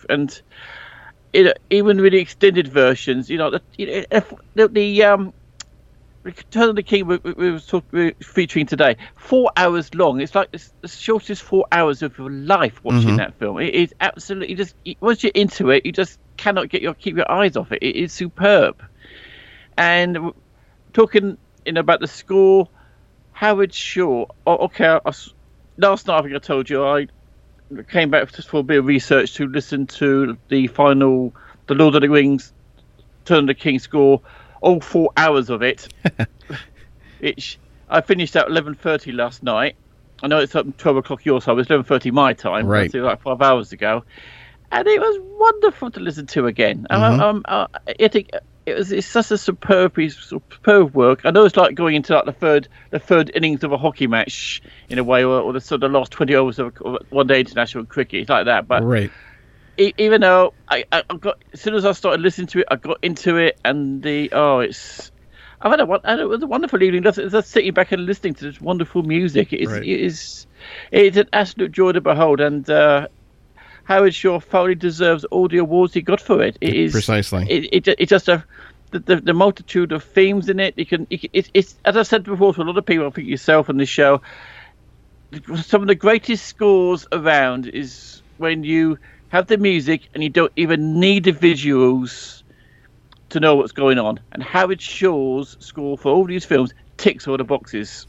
and 0.09 0.41
it, 1.33 1.57
even 1.69 2.01
with 2.01 2.13
the 2.13 2.19
extended 2.19 2.67
versions, 2.67 3.29
you 3.29 3.37
know, 3.37 3.51
the, 3.51 3.61
the, 4.55 4.67
the 4.69 5.03
um, 5.03 5.33
Return 6.23 6.69
of 6.69 6.75
the 6.75 6.83
King 6.83 7.07
we, 7.07 7.19
we 7.37 7.51
was 7.51 7.65
talking, 7.65 8.13
featuring 8.23 8.65
today, 8.65 8.97
four 9.15 9.51
hours 9.57 9.93
long. 9.95 10.21
It's 10.21 10.35
like 10.35 10.49
it's 10.53 10.73
the 10.81 10.87
shortest 10.89 11.41
four 11.43 11.65
hours 11.71 12.01
of 12.01 12.17
your 12.17 12.29
life 12.31 12.79
watching 12.83 13.15
Mhm. 13.15 13.17
that 13.17 13.37
film. 13.39 13.59
It 13.59 13.73
is 13.73 13.93
absolutely 13.99 14.55
just 14.55 14.75
once 15.01 15.23
you're 15.23 15.31
into 15.35 15.69
it, 15.71 15.85
you 15.85 15.91
just 15.91 16.19
cannot 16.39 16.69
get 16.69 16.81
your 16.81 16.93
keep 16.93 17.17
your 17.17 17.29
eyes 17.29 17.57
off 17.57 17.71
it. 17.71 17.83
It 17.83 17.95
is 17.97 18.13
superb. 18.13 18.81
And 19.77 20.31
talking, 20.93 21.37
you 21.65 21.73
know, 21.73 21.81
about 21.81 21.99
the 21.99 22.07
score, 22.07 22.69
Howard 23.33 23.73
Shore. 23.73 24.27
Oh, 24.47 24.57
okay, 24.65 24.87
I 24.87 24.99
s 25.05 25.33
last 25.77 26.07
night 26.07 26.19
I 26.19 26.21
think 26.23 26.35
I 26.35 26.39
told 26.39 26.69
you 26.69 26.85
I 26.85 27.07
came 27.89 28.09
back 28.09 28.31
just 28.31 28.49
for 28.49 28.61
a 28.61 28.63
bit 28.63 28.79
of 28.79 28.85
research 28.85 29.33
to 29.35 29.47
listen 29.47 29.85
to 29.87 30.37
the 30.47 30.67
final, 30.67 31.33
the 31.67 31.75
Lord 31.75 31.95
of 31.95 32.01
the 32.01 32.09
Rings, 32.09 32.53
Turn 33.25 33.39
of 33.39 33.47
the 33.47 33.53
King 33.53 33.79
score, 33.79 34.21
all 34.61 34.79
four 34.79 35.11
hours 35.17 35.49
of 35.49 35.61
it. 35.61 35.87
Which 37.19 37.59
I 37.89 37.99
finished 38.01 38.35
at 38.37 38.47
eleven 38.47 38.75
thirty 38.75 39.11
last 39.11 39.43
night. 39.43 39.75
I 40.23 40.27
know 40.27 40.39
it's 40.39 40.55
up 40.55 40.77
twelve 40.77 40.97
o'clock 40.97 41.25
your 41.25 41.41
side. 41.41 41.51
It 41.51 41.55
was 41.55 41.67
eleven 41.67 41.85
thirty 41.85 42.11
my 42.11 42.33
time. 42.33 42.65
Right. 42.65 42.93
Like 42.93 43.21
five 43.21 43.41
hours 43.41 43.73
ago, 43.73 44.03
and 44.71 44.87
it 44.87 44.99
was 44.99 45.17
wonderful 45.37 45.91
to 45.91 45.99
listen 45.99 46.27
to 46.27 46.47
again. 46.47 46.85
Mhm. 46.89 46.95
Um, 46.95 47.19
um, 47.21 47.41
uh, 47.47 47.67
I 47.87 47.93
it 48.69 48.77
was 48.77 48.91
it's 48.91 49.07
such 49.07 49.31
a 49.31 49.37
superb 49.37 49.95
piece, 49.95 50.15
superb 50.17 50.93
work. 50.93 51.21
I 51.25 51.31
know 51.31 51.45
it's 51.45 51.57
like 51.57 51.75
going 51.75 51.95
into 51.95 52.13
like 52.13 52.25
the 52.25 52.31
third 52.31 52.67
the 52.91 52.99
third 52.99 53.31
innings 53.33 53.63
of 53.63 53.71
a 53.71 53.77
hockey 53.77 54.07
match 54.07 54.61
in 54.89 54.99
a 54.99 55.03
way, 55.03 55.23
or, 55.23 55.41
or 55.41 55.53
the 55.53 55.61
sort 55.61 55.83
of 55.83 55.91
last 55.91 56.11
twenty 56.11 56.35
overs 56.35 56.59
of, 56.59 56.77
one 57.09 57.27
day 57.27 57.39
international 57.39 57.85
cricket. 57.85 58.21
It's 58.21 58.29
like 58.29 58.45
that, 58.45 58.67
but 58.67 58.83
right. 58.83 59.11
even 59.77 60.21
though 60.21 60.53
I, 60.67 60.85
I 60.91 61.01
got 61.19 61.41
as 61.53 61.61
soon 61.61 61.75
as 61.75 61.85
I 61.85 61.91
started 61.93 62.21
listening 62.21 62.47
to 62.47 62.59
it, 62.59 62.67
I 62.69 62.75
got 62.75 62.97
into 63.01 63.37
it, 63.37 63.59
and 63.65 64.03
the 64.03 64.29
oh, 64.33 64.59
it's 64.59 65.11
I've 65.61 65.71
had 65.71 65.79
a 65.81 65.85
won- 65.85 66.01
had 66.05 66.19
a- 66.19 66.23
it 66.23 66.29
was 66.29 66.43
a 66.43 66.47
wonderful 66.47 66.81
evening. 66.83 67.03
Just, 67.03 67.17
just 67.17 67.49
sitting 67.51 67.73
back 67.73 67.91
and 67.91 68.05
listening 68.05 68.33
to 68.35 68.45
this 68.45 68.61
wonderful 68.61 69.03
music. 69.03 69.51
It 69.51 69.61
is 69.61 69.71
Right. 69.71 69.83
it 69.83 69.99
is 69.99 70.47
it's 70.91 71.17
an 71.17 71.27
absolute 71.33 71.71
joy 71.71 71.93
to 71.93 72.01
behold, 72.01 72.39
and 72.39 72.69
uh, 72.69 73.07
Howard 73.89 74.13
Shore 74.13 74.39
thoroughly 74.39 74.75
deserves 74.75 75.23
all 75.25 75.47
the 75.47 75.57
awards 75.57 75.95
he 75.95 76.03
got 76.03 76.21
for 76.21 76.43
it. 76.43 76.59
It 76.61 76.75
is 76.75 76.91
Precisely. 76.91 77.47
It 77.49 77.87
it, 77.87 77.95
it's 77.97 78.09
just 78.11 78.27
a. 78.27 78.45
The, 78.91 78.99
the, 78.99 79.15
the 79.17 79.33
multitude 79.33 79.91
of 79.91 80.03
themes 80.03 80.49
in 80.49 80.59
it, 80.59 80.73
you 80.75 80.83
can, 80.83 81.05
it's, 81.11 81.51
it's 81.53 81.75
as 81.85 81.95
I 81.95 82.01
said 82.01 82.23
before 82.23 82.55
to 82.55 82.61
a 82.61 82.63
lot 82.63 82.75
of 82.75 82.83
people, 82.87 83.05
I 83.05 83.11
think 83.11 83.27
yourself 83.27 83.69
on 83.69 83.77
this 83.77 83.87
show, 83.87 84.23
some 85.57 85.83
of 85.83 85.87
the 85.87 85.93
greatest 85.93 86.47
scores 86.47 87.05
around 87.11 87.67
is 87.67 88.23
when 88.39 88.63
you 88.63 88.97
have 89.27 89.45
the 89.45 89.57
music 89.57 90.09
and 90.15 90.23
you 90.23 90.29
don't 90.29 90.51
even 90.55 90.99
need 90.99 91.25
the 91.25 91.33
visuals 91.33 92.41
to 93.29 93.39
know 93.39 93.57
what's 93.57 93.73
going 93.73 93.99
on. 93.99 94.19
And 94.31 94.41
Howard 94.41 94.81
Shore's 94.81 95.55
score 95.59 95.95
for 95.95 96.11
all 96.11 96.25
these 96.25 96.45
films 96.45 96.73
ticks 96.97 97.27
all 97.27 97.37
the 97.37 97.43
boxes 97.43 98.07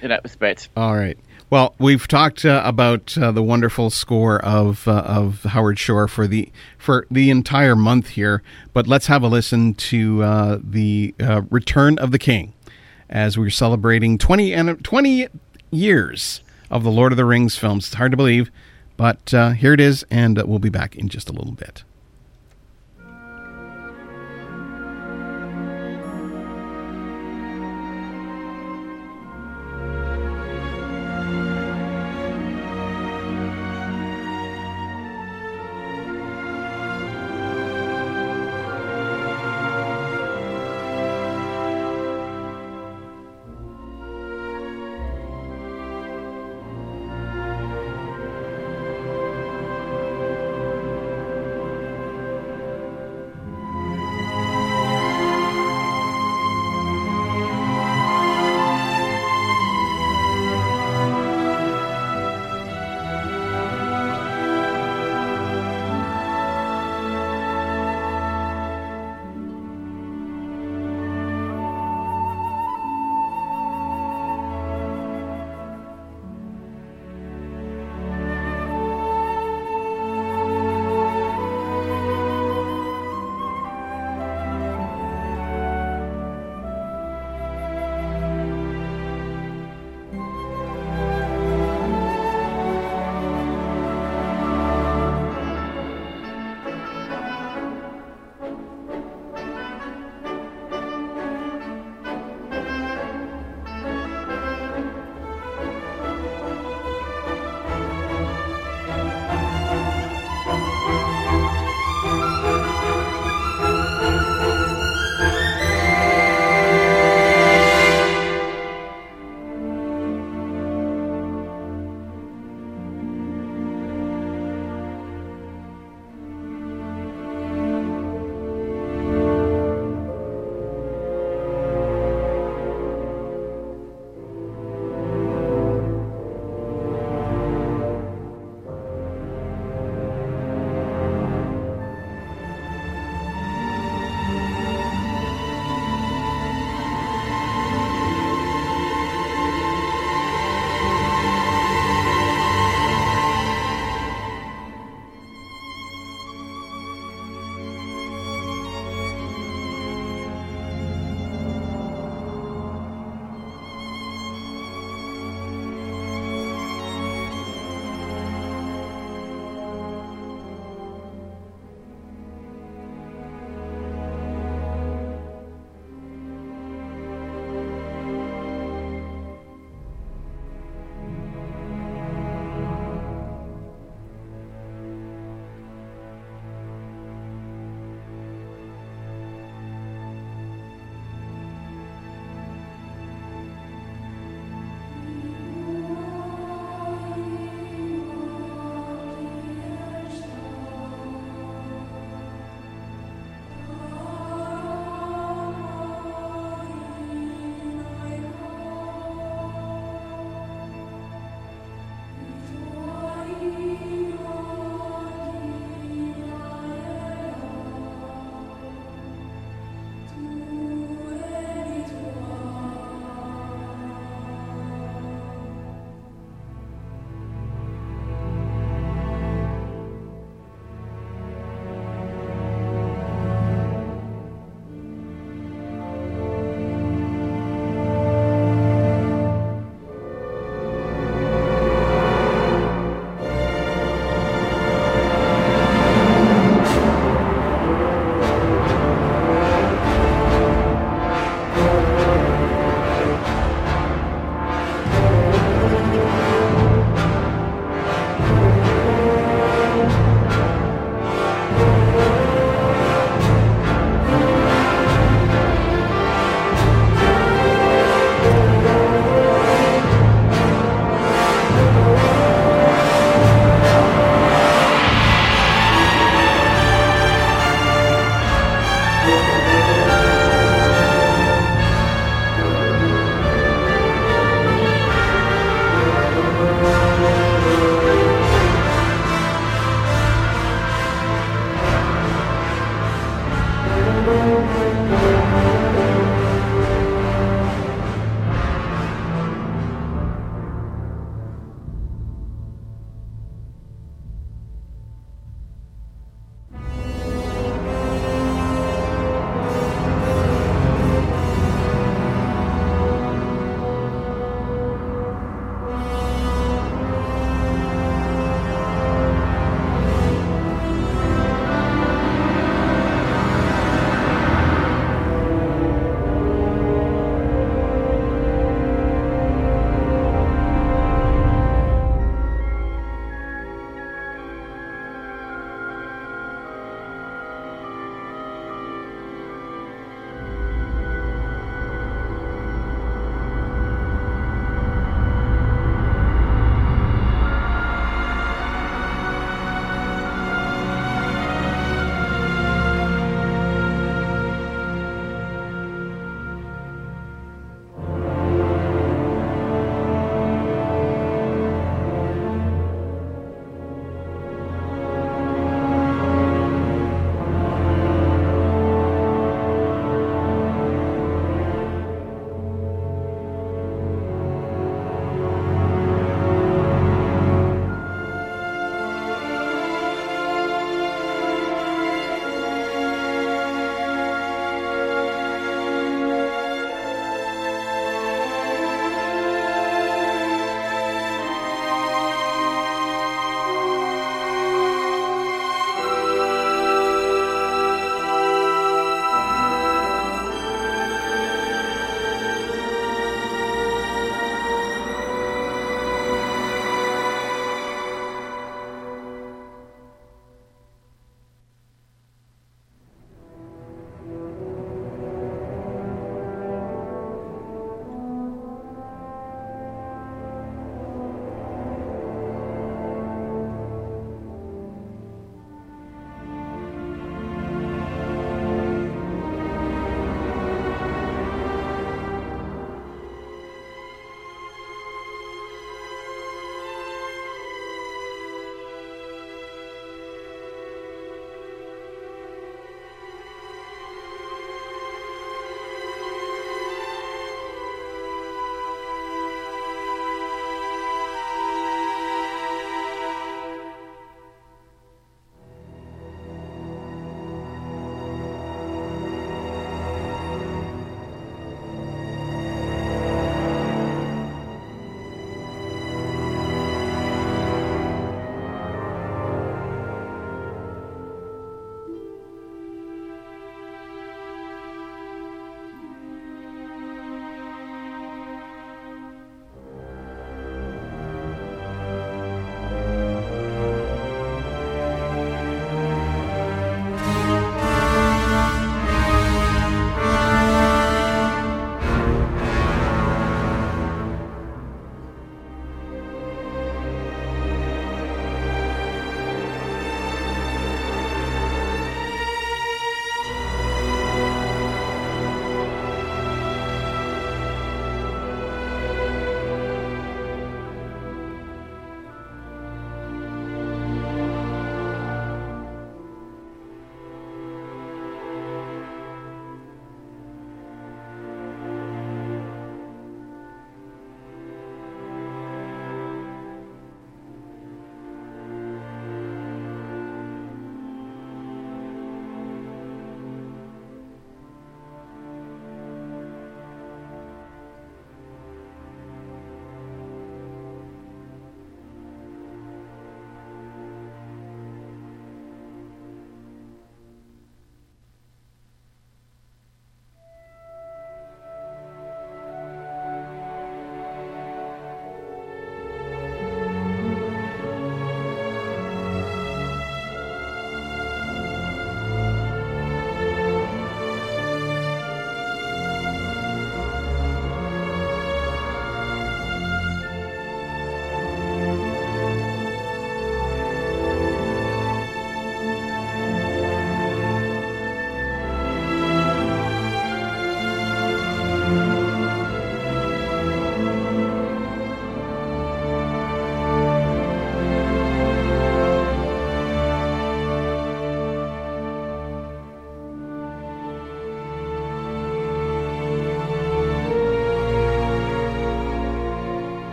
in 0.00 0.08
that 0.08 0.24
respect. 0.24 0.70
All 0.76 0.96
right. 0.96 1.16
Well, 1.52 1.74
we've 1.78 2.08
talked 2.08 2.46
uh, 2.46 2.62
about 2.64 3.18
uh, 3.18 3.30
the 3.30 3.42
wonderful 3.42 3.90
score 3.90 4.42
of 4.42 4.88
uh, 4.88 5.00
of 5.00 5.42
Howard 5.42 5.78
Shore 5.78 6.08
for 6.08 6.26
the 6.26 6.50
for 6.78 7.06
the 7.10 7.28
entire 7.28 7.76
month 7.76 8.08
here, 8.08 8.42
but 8.72 8.86
let's 8.86 9.08
have 9.08 9.22
a 9.22 9.28
listen 9.28 9.74
to 9.74 10.22
uh, 10.22 10.58
the 10.64 11.14
uh, 11.20 11.42
Return 11.50 11.98
of 11.98 12.10
the 12.10 12.18
King 12.18 12.54
as 13.10 13.36
we're 13.36 13.50
celebrating 13.50 14.16
20 14.16 14.54
and 14.54 14.82
20 14.82 15.28
years 15.70 16.42
of 16.70 16.84
the 16.84 16.90
Lord 16.90 17.12
of 17.12 17.18
the 17.18 17.26
Rings 17.26 17.54
films. 17.54 17.88
It's 17.88 17.96
hard 17.96 18.12
to 18.12 18.16
believe, 18.16 18.50
but 18.96 19.34
uh, 19.34 19.50
here 19.50 19.74
it 19.74 19.80
is, 19.80 20.06
and 20.10 20.42
we'll 20.44 20.58
be 20.58 20.70
back 20.70 20.96
in 20.96 21.10
just 21.10 21.28
a 21.28 21.34
little 21.34 21.52
bit. 21.52 21.84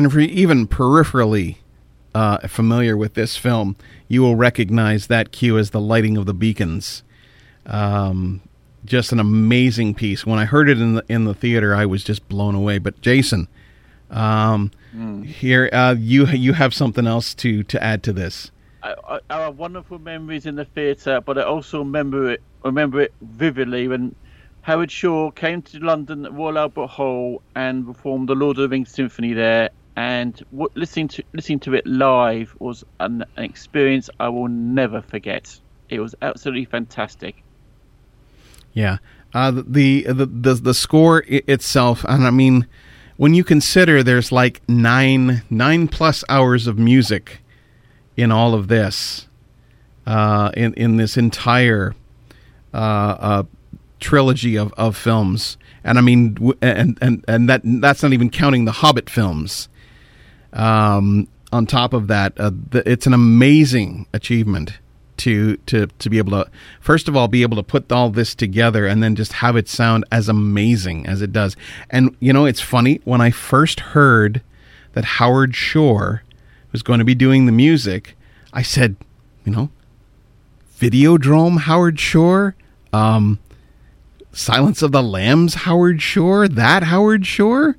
And 0.00 0.06
if 0.06 0.14
you're 0.14 0.22
even 0.22 0.66
peripherally 0.66 1.56
uh, 2.14 2.38
familiar 2.48 2.96
with 2.96 3.12
this 3.12 3.36
film, 3.36 3.76
you 4.08 4.22
will 4.22 4.34
recognize 4.34 5.08
that 5.08 5.30
cue 5.30 5.58
as 5.58 5.72
the 5.72 5.80
lighting 5.80 6.16
of 6.16 6.24
the 6.24 6.32
beacons. 6.32 7.02
Um, 7.66 8.40
just 8.82 9.12
an 9.12 9.20
amazing 9.20 9.92
piece. 9.92 10.24
When 10.24 10.38
I 10.38 10.46
heard 10.46 10.70
it 10.70 10.80
in 10.80 10.94
the 10.94 11.04
in 11.10 11.26
the 11.26 11.34
theater, 11.34 11.74
I 11.74 11.84
was 11.84 12.02
just 12.02 12.26
blown 12.30 12.54
away. 12.54 12.78
But 12.78 13.02
Jason, 13.02 13.46
um, 14.10 14.70
mm. 14.96 15.26
here 15.26 15.68
uh, 15.70 15.96
you 15.98 16.24
you 16.28 16.54
have 16.54 16.72
something 16.72 17.06
else 17.06 17.34
to 17.34 17.62
to 17.64 17.84
add 17.84 18.02
to 18.04 18.14
this. 18.14 18.50
I, 18.82 19.20
I, 19.28 19.40
have 19.42 19.58
wonderful 19.58 19.98
memories 19.98 20.46
in 20.46 20.54
the 20.54 20.64
theatre, 20.64 21.20
but 21.20 21.36
I 21.36 21.42
also 21.42 21.80
remember 21.80 22.30
it 22.30 22.42
remember 22.64 23.02
it 23.02 23.12
vividly 23.20 23.86
when 23.86 24.14
Howard 24.62 24.90
Shore 24.90 25.30
came 25.30 25.60
to 25.60 25.78
London 25.78 26.24
at 26.24 26.32
Royal 26.32 26.56
Albert 26.56 26.86
Hall 26.86 27.42
and 27.54 27.86
performed 27.86 28.30
the 28.30 28.34
Lord 28.34 28.56
of 28.56 28.62
the 28.62 28.68
Rings 28.70 28.90
Symphony 28.90 29.34
there. 29.34 29.68
And 30.00 30.42
what, 30.50 30.74
listening 30.74 31.08
to 31.08 31.22
listening 31.34 31.60
to 31.60 31.74
it 31.74 31.86
live 31.86 32.56
was 32.58 32.84
an, 33.00 33.22
an 33.36 33.44
experience 33.44 34.08
I 34.18 34.30
will 34.30 34.48
never 34.48 35.02
forget. 35.02 35.60
It 35.90 36.00
was 36.00 36.14
absolutely 36.22 36.64
fantastic. 36.64 37.44
Yeah, 38.72 38.96
uh, 39.34 39.50
the, 39.50 40.04
the 40.04 40.24
the 40.24 40.54
the 40.54 40.72
score 40.72 41.24
itself, 41.28 42.02
and 42.08 42.26
I 42.26 42.30
mean, 42.30 42.66
when 43.18 43.34
you 43.34 43.44
consider 43.44 44.02
there's 44.02 44.32
like 44.32 44.62
nine 44.66 45.42
nine 45.50 45.86
plus 45.86 46.24
hours 46.30 46.66
of 46.66 46.78
music 46.78 47.42
in 48.16 48.32
all 48.32 48.54
of 48.54 48.68
this, 48.68 49.28
uh, 50.06 50.50
in 50.56 50.72
in 50.74 50.96
this 50.96 51.18
entire 51.18 51.94
uh, 52.72 52.76
uh, 52.76 53.42
trilogy 53.98 54.56
of, 54.56 54.72
of 54.78 54.96
films, 54.96 55.58
and 55.84 55.98
I 55.98 56.00
mean, 56.00 56.54
and 56.62 56.96
and 57.02 57.22
and 57.28 57.50
that 57.50 57.60
that's 57.64 58.02
not 58.02 58.14
even 58.14 58.30
counting 58.30 58.64
the 58.64 58.72
Hobbit 58.72 59.10
films. 59.10 59.68
Um, 60.52 61.28
on 61.52 61.66
top 61.66 61.92
of 61.92 62.06
that, 62.08 62.38
uh, 62.38 62.50
the, 62.70 62.88
it's 62.90 63.06
an 63.06 63.14
amazing 63.14 64.06
achievement 64.12 64.78
to 65.18 65.56
to 65.66 65.86
to 65.86 66.08
be 66.08 66.16
able 66.16 66.30
to 66.30 66.50
first 66.80 67.06
of 67.06 67.14
all 67.14 67.28
be 67.28 67.42
able 67.42 67.56
to 67.56 67.62
put 67.62 67.92
all 67.92 68.08
this 68.08 68.34
together 68.34 68.86
and 68.86 69.02
then 69.02 69.14
just 69.14 69.34
have 69.34 69.54
it 69.54 69.68
sound 69.68 70.02
as 70.10 70.28
amazing 70.28 71.06
as 71.06 71.20
it 71.20 71.32
does. 71.32 71.56
And 71.90 72.16
you 72.20 72.32
know, 72.32 72.46
it's 72.46 72.60
funny 72.60 73.00
when 73.04 73.20
I 73.20 73.30
first 73.30 73.80
heard 73.80 74.42
that 74.92 75.04
Howard 75.04 75.54
Shore 75.54 76.22
was 76.72 76.82
going 76.82 76.98
to 76.98 77.04
be 77.04 77.14
doing 77.14 77.46
the 77.46 77.52
music, 77.52 78.16
I 78.52 78.62
said, 78.62 78.96
you 79.44 79.52
know, 79.52 79.70
Videodrome 80.78 81.60
Howard 81.60 82.00
Shore, 82.00 82.54
um, 82.92 83.38
Silence 84.32 84.82
of 84.82 84.92
the 84.92 85.02
Lambs 85.02 85.54
Howard 85.54 86.00
Shore, 86.00 86.48
that 86.48 86.84
Howard 86.84 87.26
Shore. 87.26 87.76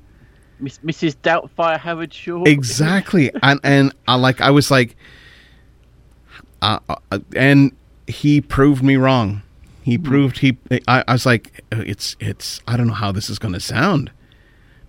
Mrs. 0.62 1.16
Doubtfire 1.22 1.78
Howard 1.78 2.12
Shore. 2.12 2.46
Exactly, 2.46 3.30
and 3.42 3.60
and 3.62 3.94
I 4.06 4.14
like 4.16 4.40
I 4.40 4.50
was 4.50 4.70
like, 4.70 4.96
uh, 6.60 6.78
uh, 6.88 7.18
and 7.34 7.72
he 8.06 8.40
proved 8.40 8.82
me 8.82 8.96
wrong. 8.96 9.42
He 9.82 9.98
mm. 9.98 10.04
proved 10.04 10.38
he. 10.38 10.56
I, 10.88 11.04
I, 11.06 11.12
was 11.12 11.26
like, 11.26 11.64
it's 11.72 12.16
it's. 12.20 12.60
I 12.66 12.76
don't 12.76 12.86
know 12.86 12.94
how 12.94 13.12
this 13.12 13.28
is 13.28 13.38
going 13.38 13.54
to 13.54 13.60
sound, 13.60 14.10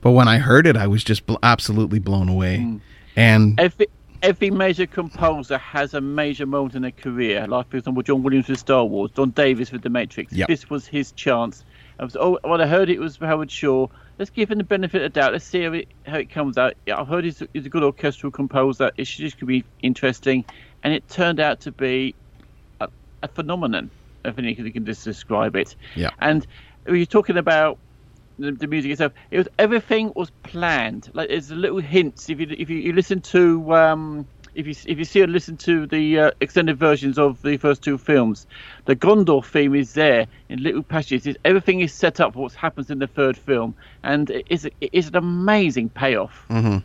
but 0.01 0.11
when 0.11 0.27
I 0.27 0.37
heard 0.37 0.67
it, 0.67 0.77
I 0.77 0.87
was 0.87 1.03
just 1.03 1.25
bl- 1.25 1.35
absolutely 1.41 1.99
blown 1.99 2.29
away. 2.29 2.59
Mm. 2.59 2.81
And 3.15 3.59
every 3.59 3.87
every 4.21 4.49
major 4.49 4.85
composer 4.85 5.57
has 5.57 5.93
a 5.93 6.01
major 6.01 6.45
moment 6.45 6.75
in 6.75 6.83
their 6.83 6.91
career. 6.91 7.45
Like 7.47 7.69
for 7.69 7.77
example, 7.77 8.03
John 8.03 8.23
Williams 8.23 8.47
with 8.47 8.59
Star 8.59 8.85
Wars, 8.85 9.11
Don 9.11 9.31
Davis 9.31 9.71
with 9.71 9.81
The 9.81 9.89
Matrix. 9.89 10.31
Yep. 10.31 10.47
This 10.47 10.69
was 10.69 10.87
his 10.87 11.11
chance. 11.11 11.63
I 11.99 12.03
was 12.03 12.15
oh, 12.15 12.39
when 12.43 12.61
I 12.61 12.67
heard 12.67 12.89
it 12.89 12.99
was 12.99 13.17
Howard 13.17 13.51
Shore. 13.51 13.89
Let's 14.19 14.29
give 14.29 14.51
him 14.51 14.59
the 14.59 14.63
benefit 14.63 15.01
of 15.01 15.13
the 15.13 15.19
doubt. 15.19 15.33
Let's 15.33 15.45
see 15.45 15.63
how 15.63 15.73
it 15.73 15.87
how 16.05 16.17
it 16.17 16.29
comes 16.29 16.57
out. 16.57 16.75
Yeah, 16.85 16.99
I've 16.99 17.07
heard 17.07 17.23
he's, 17.23 17.41
he's 17.53 17.65
a 17.65 17.69
good 17.69 17.83
orchestral 17.83 18.31
composer. 18.31 18.91
It 18.97 19.05
should 19.05 19.21
just 19.21 19.43
be 19.45 19.63
interesting 19.81 20.45
and 20.83 20.93
it 20.93 21.07
turned 21.09 21.39
out 21.39 21.61
to 21.61 21.71
be 21.71 22.13
a, 22.79 22.89
a 23.23 23.27
phenomenon. 23.27 23.89
I 24.25 24.31
think 24.31 24.57
you 24.57 24.71
can 24.71 24.85
just 24.85 25.03
describe 25.03 25.55
it. 25.55 25.75
Yeah. 25.95 26.11
And 26.19 26.45
you're 26.87 27.05
talking 27.05 27.37
about 27.37 27.77
the, 28.39 28.51
the, 28.51 28.67
music 28.67 28.91
itself. 28.91 29.13
It 29.31 29.37
was 29.37 29.47
everything 29.57 30.11
was 30.15 30.31
planned. 30.43 31.09
Like 31.13 31.29
there's 31.29 31.51
little 31.51 31.79
hints 31.79 32.29
if 32.29 32.39
you 32.39 32.47
if 32.57 32.69
you, 32.69 32.77
you 32.77 32.93
listen 32.93 33.21
to 33.21 33.75
um, 33.75 34.27
if 34.55 34.67
you 34.67 34.75
if 34.85 34.97
you 34.97 35.05
see 35.05 35.21
and 35.21 35.31
listen 35.31 35.57
to 35.57 35.85
the 35.87 36.19
uh, 36.19 36.31
extended 36.41 36.77
versions 36.77 37.17
of 37.17 37.41
the 37.41 37.57
first 37.57 37.81
two 37.81 37.97
films, 37.97 38.47
the 38.85 38.95
Gondor 38.95 39.43
theme 39.43 39.75
is 39.75 39.93
there 39.93 40.27
in 40.49 40.61
little 40.61 40.83
passages. 40.83 41.27
It's, 41.27 41.39
everything 41.45 41.79
is 41.79 41.93
set 41.93 42.19
up 42.19 42.33
for 42.33 42.39
what 42.39 42.53
happens 42.53 42.89
in 42.89 42.99
the 42.99 43.07
third 43.07 43.37
film, 43.37 43.75
and 44.03 44.29
it 44.29 44.45
is 44.49 44.65
it 44.65 44.89
is 44.91 45.07
an 45.07 45.15
amazing 45.15 45.89
payoff. 45.89 46.45
Mm-hmm. 46.49 46.77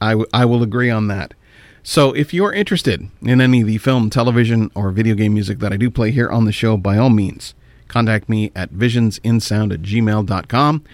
I, 0.00 0.10
w- 0.10 0.28
I 0.32 0.44
will 0.44 0.62
agree 0.62 0.90
on 0.90 1.08
that. 1.08 1.34
So, 1.82 2.12
if 2.12 2.34
you're 2.34 2.52
interested 2.52 3.08
in 3.22 3.40
any 3.40 3.62
of 3.62 3.66
the 3.66 3.78
film, 3.78 4.10
television, 4.10 4.70
or 4.74 4.90
video 4.90 5.14
game 5.14 5.34
music 5.34 5.60
that 5.60 5.72
I 5.72 5.76
do 5.76 5.90
play 5.90 6.10
here 6.10 6.28
on 6.28 6.44
the 6.44 6.52
show, 6.52 6.76
by 6.76 6.98
all 6.98 7.10
means, 7.10 7.54
contact 7.88 8.28
me 8.28 8.52
at 8.54 8.70
visionsinsound 8.70 9.72
at 9.72 9.82
gmail.com. 9.82 10.84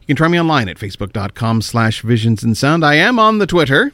You 0.00 0.06
can 0.06 0.16
try 0.16 0.28
me 0.28 0.40
online 0.40 0.68
at 0.68 0.78
facebook.com 0.78 1.62
slash 1.62 2.02
visionsinsound. 2.02 2.84
I 2.84 2.96
am 2.96 3.20
on 3.20 3.38
the 3.38 3.46
Twitter 3.46 3.92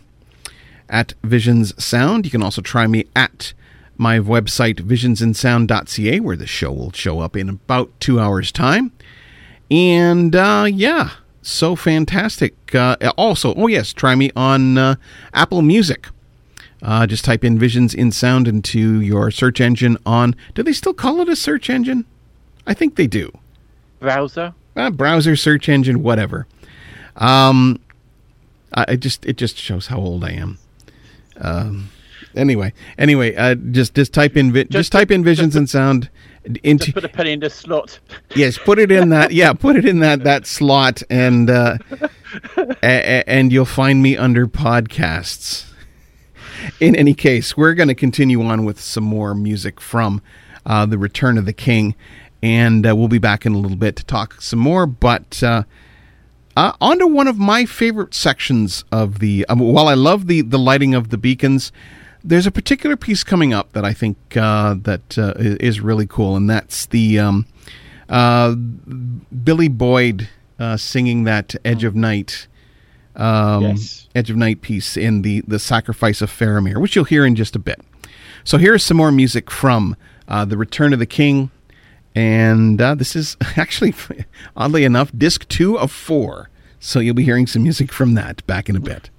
at 0.89 1.15
visionssound. 1.23 2.25
You 2.25 2.31
can 2.31 2.43
also 2.43 2.63
try 2.63 2.87
me 2.87 3.07
at 3.15 3.53
my 3.97 4.19
website, 4.19 4.77
visionsinsound.ca, 4.77 6.21
where 6.21 6.37
the 6.37 6.47
show 6.47 6.73
will 6.73 6.93
show 6.93 7.21
up 7.21 7.37
in 7.37 7.49
about 7.49 7.91
two 8.01 8.21
hours' 8.21 8.53
time. 8.53 8.93
And 9.71 10.35
uh, 10.35 10.67
yeah, 10.71 11.11
so 11.43 11.77
fantastic. 11.77 12.75
Uh, 12.75 12.97
also, 13.17 13.55
oh 13.55 13.67
yes, 13.67 13.93
try 13.93 14.15
me 14.15 14.31
on 14.37 14.79
uh, 14.79 14.95
Apple 15.35 15.63
Music. 15.63 16.07
Uh, 16.81 17.07
just 17.07 17.25
type 17.25 17.43
in 17.43 17.59
Visions 17.59 17.93
in 17.93 18.13
Sound 18.13 18.47
into 18.47 19.01
your 19.01 19.33
search 19.33 19.61
engine 19.61 19.99
on. 20.07 20.37
Do 20.55 20.63
they 20.63 20.73
still 20.73 20.95
call 20.95 21.21
it 21.21 21.29
a 21.29 21.35
search 21.35 21.69
engine? 21.69 22.05
I 22.67 22.75
think 22.75 22.95
they 22.95 23.09
do. 23.09 23.37
Browser. 23.99 24.55
Uh, 24.77 24.91
browser, 24.91 25.35
search 25.35 25.69
engine, 25.69 26.05
whatever. 26.05 26.47
Um, 27.17 27.81
I 28.73 28.95
just 28.95 29.27
it 29.27 29.37
just 29.37 29.57
shows 29.57 29.89
how 29.89 29.99
old 29.99 30.23
I 30.23 30.33
am. 30.33 30.59
Um, 31.41 31.91
anyway, 32.35 32.73
anyway, 32.99 33.35
uh, 33.35 33.55
just 33.55 33.95
just 33.95 34.13
type 34.13 34.37
in 34.37 34.53
vi- 34.53 34.65
just, 34.65 34.73
just, 34.73 34.93
type 34.93 35.11
in 35.11 35.23
Visions 35.25 35.57
and 35.57 35.69
Sound 35.69 36.11
into 36.63 36.87
just 36.87 36.95
put 36.95 37.05
a 37.05 37.09
penny 37.09 37.33
in 37.33 37.41
the 37.41 37.51
slot. 37.51 37.99
yes, 38.35 38.59
put 38.59 38.79
it 38.79 38.91
in 38.91 39.09
that. 39.17 39.33
Yeah, 39.33 39.53
put 39.53 39.77
it 39.77 39.85
in 39.85 40.01
that 40.01 40.25
that 40.25 40.47
slot, 40.47 41.03
and 41.11 41.49
uh, 41.51 41.79
a- 42.83 43.29
and 43.29 43.53
you'll 43.53 43.65
find 43.65 44.03
me 44.03 44.17
under 44.17 44.47
podcasts 44.47 45.65
in 46.81 46.97
any 46.97 47.15
case, 47.15 47.57
we're 47.57 47.75
going 47.75 47.89
to 47.89 47.95
continue 47.95 48.43
on 48.43 48.65
with 48.65 48.81
some 48.81 49.05
more 49.05 49.35
music 49.35 49.81
from 49.81 50.21
uh, 50.67 50.85
The 50.87 50.99
Return 50.99 51.39
of 51.39 51.47
the 51.47 51.53
King, 51.53 51.95
and 52.43 52.87
uh, 52.87 52.97
we'll 52.97 53.09
be 53.09 53.19
back 53.19 53.47
in 53.47 53.53
a 53.55 53.59
little 53.59 53.77
bit 53.77 53.95
to 53.97 54.05
talk 54.05 54.41
some 54.43 54.59
more. 54.59 54.85
But 54.87 55.41
uh, 56.59 56.69
uh 56.69 56.73
on 56.81 56.99
to 56.99 57.07
one 57.07 57.29
of 57.29 57.39
my 57.39 57.65
favorite 57.65 58.15
sections 58.15 58.85
of 58.91 59.19
the. 59.21 59.47
Um, 59.49 59.61
while 59.61 59.89
I 59.89 59.95
love 59.95 60.27
the, 60.27 60.43
the 60.43 60.59
lighting 60.59 60.95
of 60.95 61.11
the 61.11 61.19
beacons, 61.19 61.73
there's 62.25 62.47
a 62.47 62.51
particular 62.51 62.97
piece 62.97 63.25
coming 63.25 63.53
up 63.53 63.73
that 63.73 63.85
I 63.85 63.93
think 63.93 64.37
uh, 64.37 64.75
that 64.83 65.19
uh, 65.19 65.35
is 65.37 65.81
really 65.81 66.07
cool, 66.07 66.37
and 66.37 66.49
that's 66.49 66.87
the 66.87 67.19
um, 67.19 67.47
Billy 69.45 69.69
Boyd 69.69 70.29
singing 70.77 71.25
that 71.25 71.55
Edge 71.65 71.85
of 71.85 71.95
Night 71.95 72.49
um, 73.19 73.63
yes. 73.63 74.09
Edge 74.15 74.31
of 74.31 74.37
Night 74.37 74.63
piece 74.63 74.97
in 74.97 75.23
the, 75.23 75.43
the 75.47 75.59
Sacrifice 75.59 76.23
of 76.23 76.31
Faramir, 76.31 76.81
which 76.81 76.97
you'll 76.97 77.05
hear 77.05 77.27
in 77.27 77.35
just 77.35 77.57
a 77.57 77.59
bit. 77.59 77.81
So 78.45 78.57
here's 78.57 78.83
some 78.83 78.97
more 78.97 79.13
music 79.13 79.51
from 79.51 79.97
uh, 80.29 80.45
The 80.45 80.57
Return 80.57 80.93
of 80.93 80.99
the 80.99 81.07
King. 81.07 81.51
And 82.19 82.83
uh, 82.83 82.97
this 82.97 83.15
is 83.15 83.37
actually, 83.57 83.95
oddly 84.57 84.83
enough, 84.83 85.13
disc 85.17 85.47
two 85.47 85.79
of 85.79 85.93
four. 85.93 86.51
So 86.81 86.99
you'll 86.99 87.15
be 87.15 87.23
hearing 87.23 87.47
some 87.47 87.63
music 87.63 87.93
from 87.93 88.15
that 88.15 88.45
back 88.45 88.69
in 88.69 88.75
a 88.75 88.81
bit. 88.81 89.11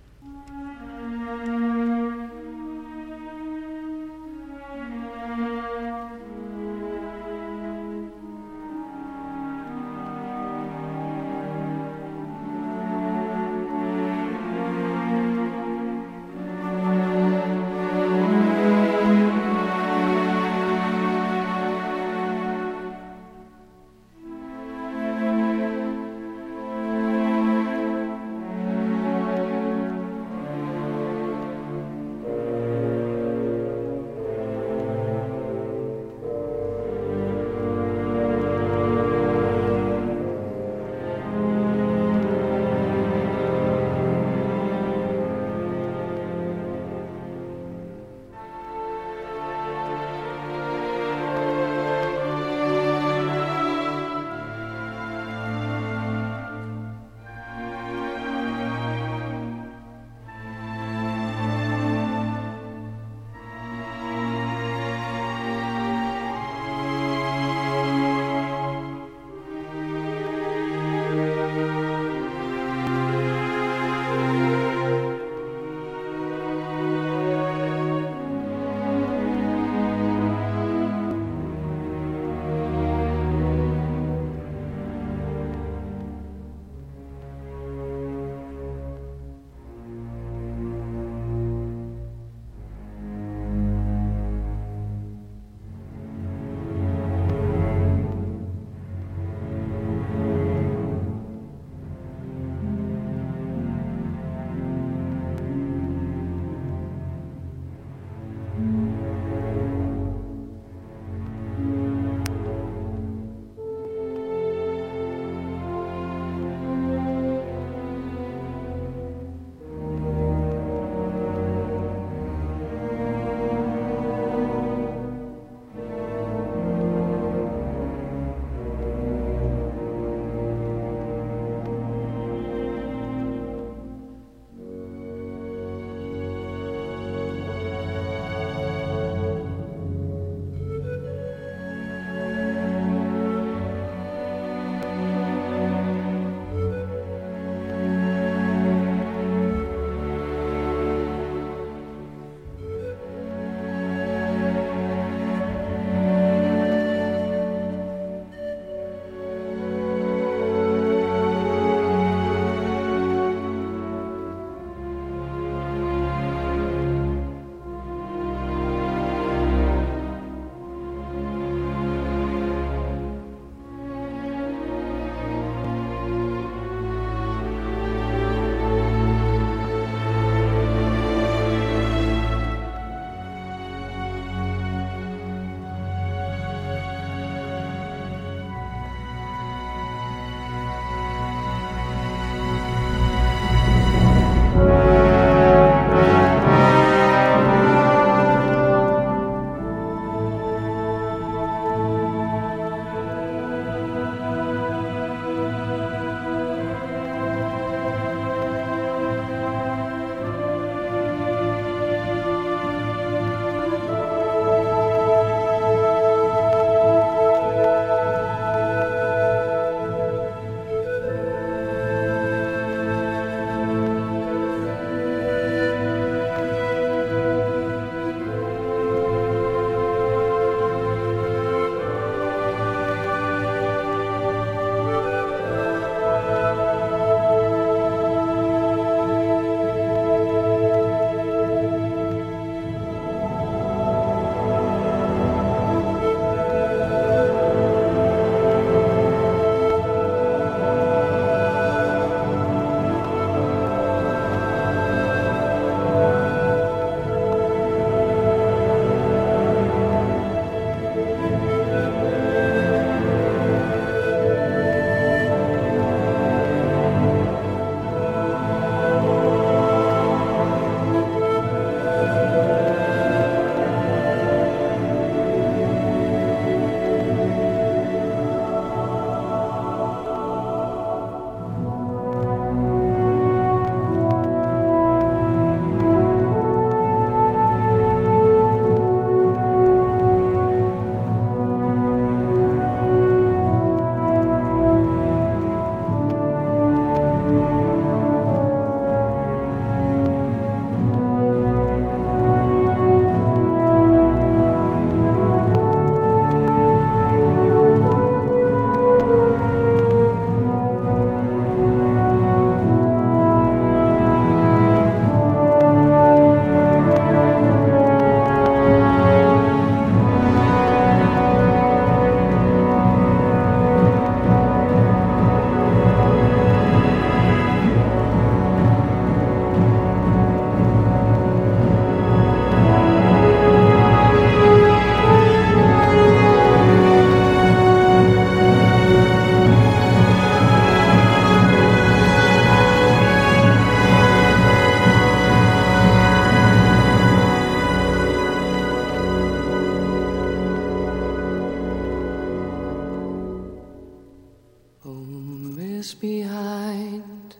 Years 355.79 355.93
behind, 355.93 357.35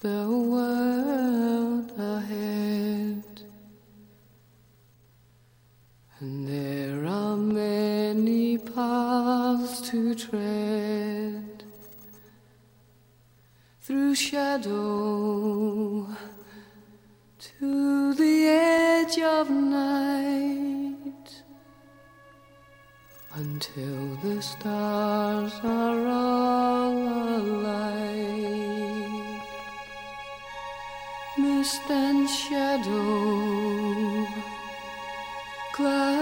the 0.00 0.26
world 0.28 1.90
ahead. 1.98 3.24
And 6.18 6.46
there 6.46 7.06
are 7.06 7.36
many 7.38 8.58
paths 8.58 9.80
to 9.90 10.14
tread 10.14 11.64
through 13.80 14.14
shadow 14.14 16.06
to 17.38 18.14
the 18.14 18.46
edge 18.48 19.18
of 19.18 19.48
night 19.48 20.59
until 23.60 24.16
the 24.22 24.40
stars 24.40 25.52
are 25.62 26.06
all 26.06 26.94
alight. 27.36 27.82
Mist 31.36 31.82
and 31.90 32.26
shadow, 32.30 34.26
cloud 35.74 36.19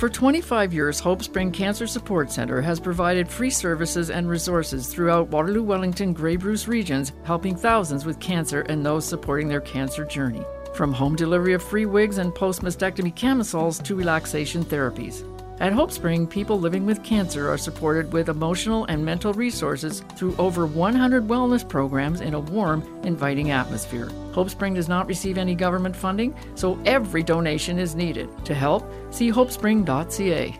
For 0.00 0.08
25 0.08 0.72
years, 0.72 0.98
Hope 0.98 1.22
Spring 1.22 1.52
Cancer 1.52 1.86
Support 1.86 2.32
Center 2.32 2.62
has 2.62 2.80
provided 2.80 3.28
free 3.28 3.50
services 3.50 4.08
and 4.08 4.30
resources 4.30 4.86
throughout 4.86 5.28
Waterloo, 5.28 5.62
Wellington, 5.62 6.14
Grey 6.14 6.36
Bruce 6.36 6.66
regions, 6.66 7.12
helping 7.24 7.54
thousands 7.54 8.06
with 8.06 8.18
cancer 8.18 8.62
and 8.70 8.82
those 8.82 9.04
supporting 9.04 9.46
their 9.46 9.60
cancer 9.60 10.06
journey. 10.06 10.42
From 10.72 10.94
home 10.94 11.16
delivery 11.16 11.52
of 11.52 11.62
free 11.62 11.84
wigs 11.84 12.16
and 12.16 12.34
post 12.34 12.62
mastectomy 12.62 13.14
camisoles 13.14 13.78
to 13.80 13.94
relaxation 13.94 14.64
therapies. 14.64 15.22
At 15.60 15.74
Hope 15.74 15.92
Spring, 15.92 16.26
people 16.26 16.58
living 16.58 16.86
with 16.86 17.02
cancer 17.02 17.50
are 17.50 17.58
supported 17.58 18.14
with 18.14 18.30
emotional 18.30 18.86
and 18.86 19.04
mental 19.04 19.34
resources 19.34 20.02
through 20.16 20.34
over 20.38 20.64
100 20.64 21.28
wellness 21.28 21.68
programs 21.68 22.22
in 22.22 22.32
a 22.32 22.40
warm, 22.40 22.82
inviting 23.04 23.50
atmosphere. 23.50 24.08
Hope 24.32 24.48
Spring 24.48 24.72
does 24.72 24.88
not 24.88 25.06
receive 25.06 25.36
any 25.36 25.54
government 25.54 25.94
funding, 25.94 26.34
so 26.54 26.80
every 26.86 27.22
donation 27.22 27.78
is 27.78 27.94
needed. 27.94 28.30
To 28.46 28.54
help, 28.54 28.90
see 29.10 29.30
hopespring.ca. 29.30 30.58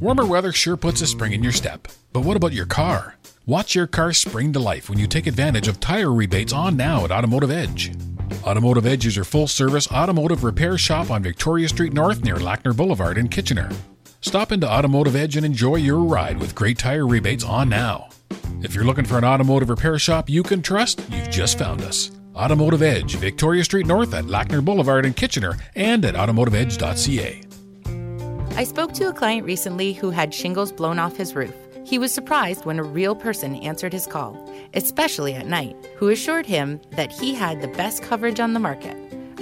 Warmer 0.00 0.26
weather 0.26 0.50
sure 0.50 0.76
puts 0.76 1.00
a 1.00 1.06
spring 1.06 1.32
in 1.32 1.44
your 1.44 1.52
step. 1.52 1.86
But 2.12 2.22
what 2.22 2.36
about 2.36 2.52
your 2.52 2.66
car? 2.66 3.18
Watch 3.46 3.72
your 3.72 3.86
car 3.86 4.12
spring 4.14 4.52
to 4.54 4.58
life 4.58 4.90
when 4.90 4.98
you 4.98 5.06
take 5.06 5.28
advantage 5.28 5.68
of 5.68 5.78
tire 5.78 6.12
rebates 6.12 6.52
on 6.52 6.76
now 6.76 7.04
at 7.04 7.12
Automotive 7.12 7.52
Edge. 7.52 7.92
Automotive 8.44 8.86
Edge 8.86 9.06
is 9.06 9.16
your 9.16 9.24
full 9.24 9.46
service 9.46 9.90
automotive 9.90 10.44
repair 10.44 10.78
shop 10.78 11.10
on 11.10 11.22
Victoria 11.22 11.68
Street 11.68 11.92
North 11.92 12.24
near 12.24 12.36
Lackner 12.36 12.76
Boulevard 12.76 13.18
in 13.18 13.28
Kitchener. 13.28 13.70
Stop 14.20 14.52
into 14.52 14.68
Automotive 14.68 15.14
Edge 15.16 15.36
and 15.36 15.46
enjoy 15.46 15.76
your 15.76 15.98
ride 15.98 16.38
with 16.38 16.54
great 16.54 16.78
tire 16.78 17.06
rebates 17.06 17.44
on 17.44 17.68
now. 17.68 18.08
If 18.62 18.74
you're 18.74 18.84
looking 18.84 19.04
for 19.04 19.18
an 19.18 19.24
automotive 19.24 19.70
repair 19.70 19.98
shop 19.98 20.28
you 20.28 20.42
can 20.42 20.62
trust, 20.62 21.00
you've 21.10 21.30
just 21.30 21.58
found 21.58 21.82
us. 21.82 22.10
Automotive 22.34 22.82
Edge, 22.82 23.16
Victoria 23.16 23.64
Street 23.64 23.86
North 23.86 24.14
at 24.14 24.24
Lackner 24.24 24.64
Boulevard 24.64 25.04
in 25.04 25.12
Kitchener 25.14 25.56
and 25.74 26.04
at 26.04 26.14
automotiveedge.ca. 26.14 27.42
I 28.56 28.64
spoke 28.64 28.92
to 28.94 29.08
a 29.08 29.12
client 29.12 29.44
recently 29.46 29.92
who 29.92 30.10
had 30.10 30.34
shingles 30.34 30.72
blown 30.72 30.98
off 30.98 31.16
his 31.16 31.34
roof. 31.34 31.54
He 31.84 31.98
was 31.98 32.12
surprised 32.12 32.64
when 32.64 32.78
a 32.78 32.84
real 32.84 33.14
person 33.14 33.56
answered 33.56 33.92
his 33.92 34.06
call, 34.06 34.34
especially 34.74 35.34
at 35.34 35.46
night, 35.46 35.76
who 35.96 36.08
assured 36.08 36.46
him 36.46 36.80
that 36.92 37.12
he 37.12 37.34
had 37.34 37.60
the 37.60 37.68
best 37.68 38.02
coverage 38.02 38.40
on 38.40 38.54
the 38.54 38.60
market. 38.60 38.96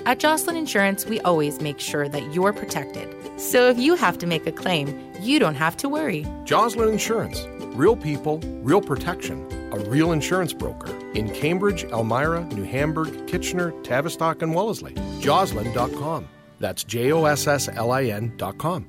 At 0.07 0.18
Josslin 0.18 0.57
Insurance, 0.57 1.07
we 1.07 1.20
always 1.20 1.61
make 1.61 1.81
sure 1.81 2.09
that 2.09 2.33
you're 2.33 2.53
protected. 2.53 3.12
So 3.41 3.68
if 3.68 3.79
you 3.79 3.97
have 3.97 4.18
to 4.18 4.27
make 4.27 4.47
a 4.47 4.53
claim, 4.53 5.12
you 5.20 5.39
don't 5.39 5.57
have 5.57 5.77
to 5.79 5.89
worry. 5.89 6.24
Josslin 6.45 6.93
Insurance. 6.93 7.45
Real 7.77 7.97
people, 7.97 8.39
real 8.62 8.81
protection. 8.81 9.45
A 9.72 9.79
real 9.91 10.12
insurance 10.12 10.53
broker. 10.53 10.97
In 11.12 11.29
Cambridge, 11.35 11.85
Elmira, 11.85 12.45
New 12.45 12.62
Hamburg, 12.62 13.27
Kitchener, 13.27 13.72
Tavistock, 13.83 14.43
and 14.43 14.55
Wellesley. 14.55 14.95
Josslin.com. 15.20 16.29
That's 16.61 16.85
J 16.85 17.12
O 17.12 17.24
S 17.24 17.47
S 17.47 17.68
L 17.68 17.91
I 17.91 18.05
N.com. 18.05 18.87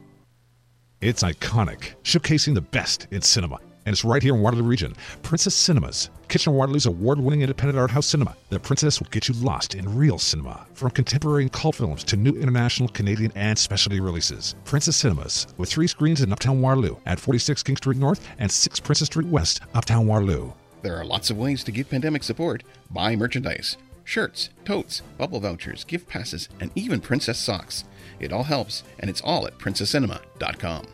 It's 1.01 1.21
iconic, 1.21 1.93
showcasing 2.03 2.55
the 2.55 2.61
best 2.61 3.07
in 3.11 3.21
cinema. 3.21 3.59
And 3.87 3.93
it's 3.93 4.03
right 4.03 4.21
here 4.21 4.35
in 4.35 4.41
Waterloo 4.41 4.63
Region. 4.63 4.93
Princess 5.23 5.55
Cinemas. 5.55 6.09
Kitchener 6.27 6.53
Waterloo's 6.53 6.87
award 6.87 7.21
winning 7.21 7.39
independent 7.39 7.79
art 7.79 7.89
house 7.89 8.05
cinema. 8.05 8.35
The 8.49 8.59
Princess 8.59 8.99
will 8.99 9.07
get 9.11 9.29
you 9.29 9.35
lost 9.35 9.75
in 9.75 9.95
real 9.95 10.19
cinema. 10.19 10.67
From 10.73 10.91
contemporary 10.91 11.43
and 11.43 11.51
cult 11.53 11.75
films 11.75 12.03
to 12.03 12.17
new 12.17 12.31
international, 12.31 12.89
Canadian, 12.89 13.31
and 13.35 13.57
specialty 13.57 14.01
releases. 14.01 14.55
Princess 14.65 14.97
Cinemas, 14.97 15.47
with 15.55 15.69
three 15.69 15.87
screens 15.87 16.19
in 16.19 16.33
Uptown 16.33 16.59
Waterloo 16.59 16.97
at 17.05 17.17
46 17.17 17.63
King 17.63 17.77
Street 17.77 17.97
North 17.97 18.27
and 18.39 18.51
6 18.51 18.77
Princess 18.81 19.05
Street 19.05 19.27
West, 19.27 19.61
Uptown 19.73 20.05
Waterloo. 20.05 20.51
There 20.81 20.97
are 20.97 21.05
lots 21.05 21.29
of 21.29 21.37
ways 21.37 21.63
to 21.63 21.71
give 21.71 21.89
pandemic 21.89 22.23
support. 22.23 22.63
Buy 22.91 23.15
merchandise 23.15 23.77
shirts, 24.03 24.49
totes, 24.65 25.01
bubble 25.17 25.39
vouchers, 25.39 25.85
gift 25.85 26.09
passes, 26.09 26.49
and 26.59 26.71
even 26.75 26.99
princess 26.99 27.39
socks. 27.39 27.85
It 28.19 28.33
all 28.33 28.43
helps, 28.43 28.83
and 28.99 29.09
it's 29.09 29.21
all 29.21 29.47
at 29.47 29.57
princesscinema.com. 29.59 30.87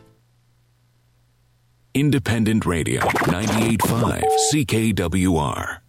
Independent 1.96 2.66
Radio, 2.66 3.00
98.5 3.00 4.24
CKWR. 4.52 5.83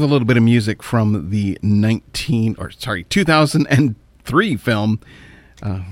With 0.00 0.08
a 0.08 0.12
little 0.12 0.26
bit 0.26 0.38
of 0.38 0.42
music 0.42 0.82
from 0.82 1.28
the 1.28 1.58
19 1.62 2.56
or 2.58 2.70
sorry 2.70 3.04
2003 3.04 4.56
film. 4.56 4.98
Uh, 5.62 5.82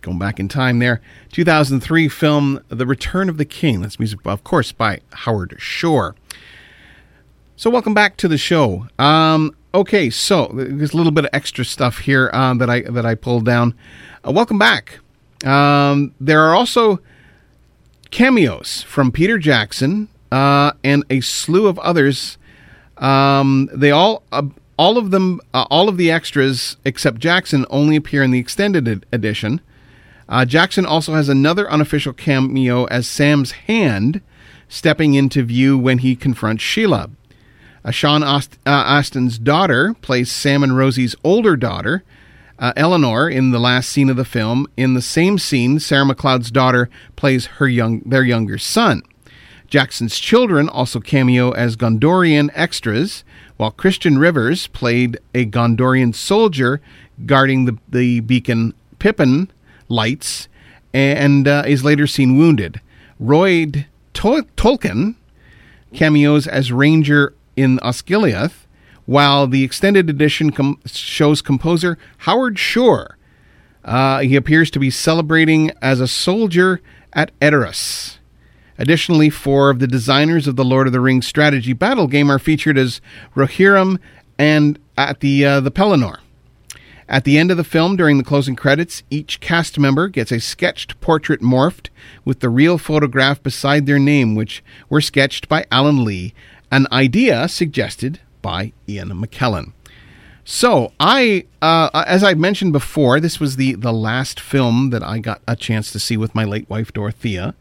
going 0.00 0.18
back 0.18 0.40
in 0.40 0.48
time 0.48 0.78
there, 0.78 1.02
2003 1.32 2.08
film 2.08 2.64
The 2.68 2.86
Return 2.86 3.28
of 3.28 3.36
the 3.36 3.44
King. 3.44 3.82
That's 3.82 3.98
music, 3.98 4.20
of 4.24 4.42
course, 4.42 4.72
by 4.72 5.00
Howard 5.12 5.56
Shore. 5.58 6.16
So, 7.56 7.68
welcome 7.68 7.92
back 7.92 8.16
to 8.18 8.28
the 8.28 8.38
show. 8.38 8.86
Um, 8.98 9.54
okay, 9.74 10.08
so 10.08 10.50
there's 10.54 10.94
a 10.94 10.96
little 10.96 11.12
bit 11.12 11.26
of 11.26 11.30
extra 11.34 11.66
stuff 11.66 11.98
here 11.98 12.30
um, 12.32 12.56
that 12.56 12.70
I 12.70 12.80
that 12.80 13.04
I 13.04 13.14
pulled 13.14 13.44
down. 13.44 13.74
Uh, 14.26 14.32
welcome 14.32 14.58
back. 14.58 14.98
Um, 15.44 16.14
there 16.18 16.40
are 16.40 16.54
also 16.54 17.00
cameos 18.10 18.82
from 18.84 19.12
Peter 19.12 19.36
Jackson 19.36 20.08
uh, 20.30 20.72
and 20.82 21.04
a 21.10 21.20
slew 21.20 21.66
of 21.66 21.78
others. 21.80 22.38
Um, 23.02 23.68
they 23.74 23.90
all, 23.90 24.22
uh, 24.30 24.44
all 24.78 24.96
of 24.96 25.10
them, 25.10 25.40
uh, 25.52 25.66
all 25.70 25.88
of 25.88 25.96
the 25.96 26.10
extras 26.10 26.76
except 26.84 27.18
Jackson 27.18 27.66
only 27.68 27.96
appear 27.96 28.22
in 28.22 28.30
the 28.30 28.38
extended 28.38 28.86
ed- 28.86 29.06
edition. 29.12 29.60
Uh, 30.28 30.44
Jackson 30.44 30.86
also 30.86 31.14
has 31.14 31.28
another 31.28 31.70
unofficial 31.70 32.12
cameo 32.12 32.84
as 32.84 33.08
Sam's 33.08 33.50
hand, 33.52 34.20
stepping 34.68 35.14
into 35.14 35.42
view 35.42 35.76
when 35.76 35.98
he 35.98 36.14
confronts 36.14 36.62
Shelob. 36.62 37.10
Uh, 37.84 37.90
Sean 37.90 38.22
Aust- 38.22 38.58
uh, 38.64 38.84
Astin's 38.84 39.36
daughter 39.36 39.94
plays 40.00 40.30
Sam 40.30 40.62
and 40.62 40.76
Rosie's 40.76 41.16
older 41.24 41.56
daughter, 41.56 42.04
uh, 42.60 42.72
Eleanor, 42.76 43.28
in 43.28 43.50
the 43.50 43.58
last 43.58 43.88
scene 43.88 44.08
of 44.08 44.16
the 44.16 44.24
film. 44.24 44.68
In 44.76 44.94
the 44.94 45.02
same 45.02 45.38
scene, 45.38 45.80
Sarah 45.80 46.04
McLeod's 46.04 46.52
daughter 46.52 46.88
plays 47.16 47.46
her 47.58 47.66
young 47.66 48.00
their 48.06 48.22
younger 48.22 48.58
son. 48.58 49.02
Jackson's 49.72 50.18
children 50.18 50.68
also 50.68 51.00
cameo 51.00 51.52
as 51.52 51.76
Gondorian 51.76 52.50
extras, 52.52 53.24
while 53.56 53.70
Christian 53.70 54.18
Rivers 54.18 54.66
played 54.66 55.18
a 55.34 55.46
Gondorian 55.46 56.14
soldier 56.14 56.82
guarding 57.24 57.64
the, 57.64 57.78
the 57.88 58.20
beacon 58.20 58.74
Pippin 58.98 59.50
lights 59.88 60.46
and 60.92 61.48
uh, 61.48 61.62
is 61.66 61.82
later 61.84 62.06
seen 62.06 62.36
wounded. 62.36 62.82
Royd 63.18 63.86
Tol- 64.12 64.42
Tolkien 64.58 65.14
cameos 65.94 66.46
as 66.46 66.70
Ranger 66.70 67.34
in 67.56 67.78
Osgiliath, 67.78 68.66
while 69.06 69.46
the 69.46 69.64
extended 69.64 70.10
edition 70.10 70.52
com- 70.52 70.80
shows 70.84 71.40
composer 71.40 71.96
Howard 72.18 72.58
Shore. 72.58 73.16
Uh, 73.86 74.18
he 74.18 74.36
appears 74.36 74.70
to 74.72 74.78
be 74.78 74.90
celebrating 74.90 75.70
as 75.80 75.98
a 75.98 76.06
soldier 76.06 76.82
at 77.14 77.30
Edoras. 77.40 78.18
Additionally, 78.78 79.30
four 79.30 79.70
of 79.70 79.78
the 79.78 79.86
designers 79.86 80.46
of 80.46 80.56
the 80.56 80.64
Lord 80.64 80.86
of 80.86 80.92
the 80.92 81.00
Rings 81.00 81.26
strategy 81.26 81.72
battle 81.72 82.06
game 82.06 82.30
are 82.30 82.38
featured 82.38 82.78
as 82.78 83.00
Rohirrim 83.34 83.98
and 84.38 84.78
at 84.96 85.20
the 85.20 85.44
uh, 85.44 85.60
the 85.60 85.70
Pelennor. 85.70 86.18
At 87.08 87.24
the 87.24 87.36
end 87.36 87.50
of 87.50 87.58
the 87.58 87.64
film, 87.64 87.96
during 87.96 88.16
the 88.16 88.24
closing 88.24 88.56
credits, 88.56 89.02
each 89.10 89.40
cast 89.40 89.78
member 89.78 90.08
gets 90.08 90.32
a 90.32 90.40
sketched 90.40 90.98
portrait 91.00 91.42
morphed 91.42 91.90
with 92.24 92.40
the 92.40 92.48
real 92.48 92.78
photograph 92.78 93.42
beside 93.42 93.84
their 93.84 93.98
name, 93.98 94.34
which 94.34 94.64
were 94.88 95.02
sketched 95.02 95.48
by 95.48 95.66
Alan 95.70 96.04
Lee, 96.04 96.32
an 96.70 96.86
idea 96.90 97.48
suggested 97.48 98.20
by 98.40 98.72
Ian 98.88 99.10
McKellen. 99.10 99.72
So 100.44 100.92
I, 100.98 101.44
uh, 101.60 101.90
as 102.06 102.24
I 102.24 102.34
mentioned 102.34 102.72
before, 102.72 103.20
this 103.20 103.38
was 103.38 103.56
the 103.56 103.74
the 103.74 103.92
last 103.92 104.40
film 104.40 104.90
that 104.90 105.02
I 105.02 105.18
got 105.18 105.40
a 105.46 105.54
chance 105.54 105.92
to 105.92 106.00
see 106.00 106.16
with 106.16 106.34
my 106.34 106.44
late 106.44 106.68
wife 106.70 106.92
Dorothea. 106.92 107.54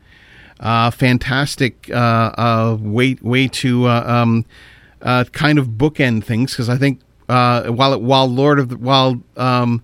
Uh, 0.62 0.92
fantastic 0.92 1.90
uh, 1.90 2.32
uh, 2.38 2.78
way 2.80 3.18
way 3.22 3.48
to 3.48 3.88
uh, 3.88 4.04
um, 4.06 4.46
uh, 5.02 5.24
kind 5.32 5.58
of 5.58 5.70
bookend 5.70 6.24
things 6.24 6.52
because 6.52 6.70
I 6.70 6.78
think 6.78 7.02
uh, 7.28 7.64
while 7.72 8.00
while 8.00 8.28
Lord 8.28 8.60
of 8.60 8.70
the 8.70 8.78
while 8.78 9.22
um, 9.38 9.82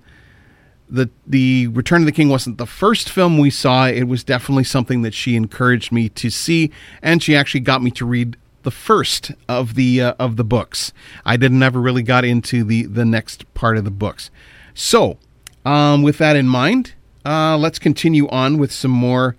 the 0.90 1.10
the 1.26 1.68
Return 1.68 2.02
of 2.02 2.06
the 2.06 2.12
King 2.12 2.30
wasn't 2.30 2.58
the 2.58 2.66
first 2.66 3.10
film 3.10 3.38
we 3.38 3.49
saw, 3.49 3.88
it 3.88 4.04
was 4.04 4.24
definitely 4.24 4.66
something 4.66 5.02
that 5.02 5.14
she 5.14 5.36
encouraged 5.36 5.91
me 5.91 6.10
to 6.10 6.30
see, 6.30 6.72
and 7.02 7.24
she 7.24 7.36
actually 7.36 7.62
got 7.62 7.82
me 7.82 7.91
to 7.91 8.06
read 8.06 8.38
the 8.64 8.72
first 8.72 9.32
of 9.48 9.76
the 9.76 10.02
uh, 10.02 10.14
of 10.20 10.36
the 10.36 10.44
books. 10.44 10.94
I 11.26 11.38
didn't 11.38 11.64
ever 11.64 11.80
really 11.80 12.04
got 12.04 12.26
into 12.26 12.64
the 12.64 12.84
the 12.84 13.06
next 13.06 13.52
part 13.54 13.78
of 13.78 13.84
the 13.84 13.91
books. 13.91 14.30
So, 14.74 15.18
um, 15.66 16.04
with 16.04 16.18
that 16.20 16.36
in 16.36 16.48
mind, 16.48 16.94
uh, 17.26 17.58
let's 17.58 17.80
continue 17.80 18.28
on 18.30 18.58
with 18.58 18.72
some 18.72 18.91
more 18.91 19.36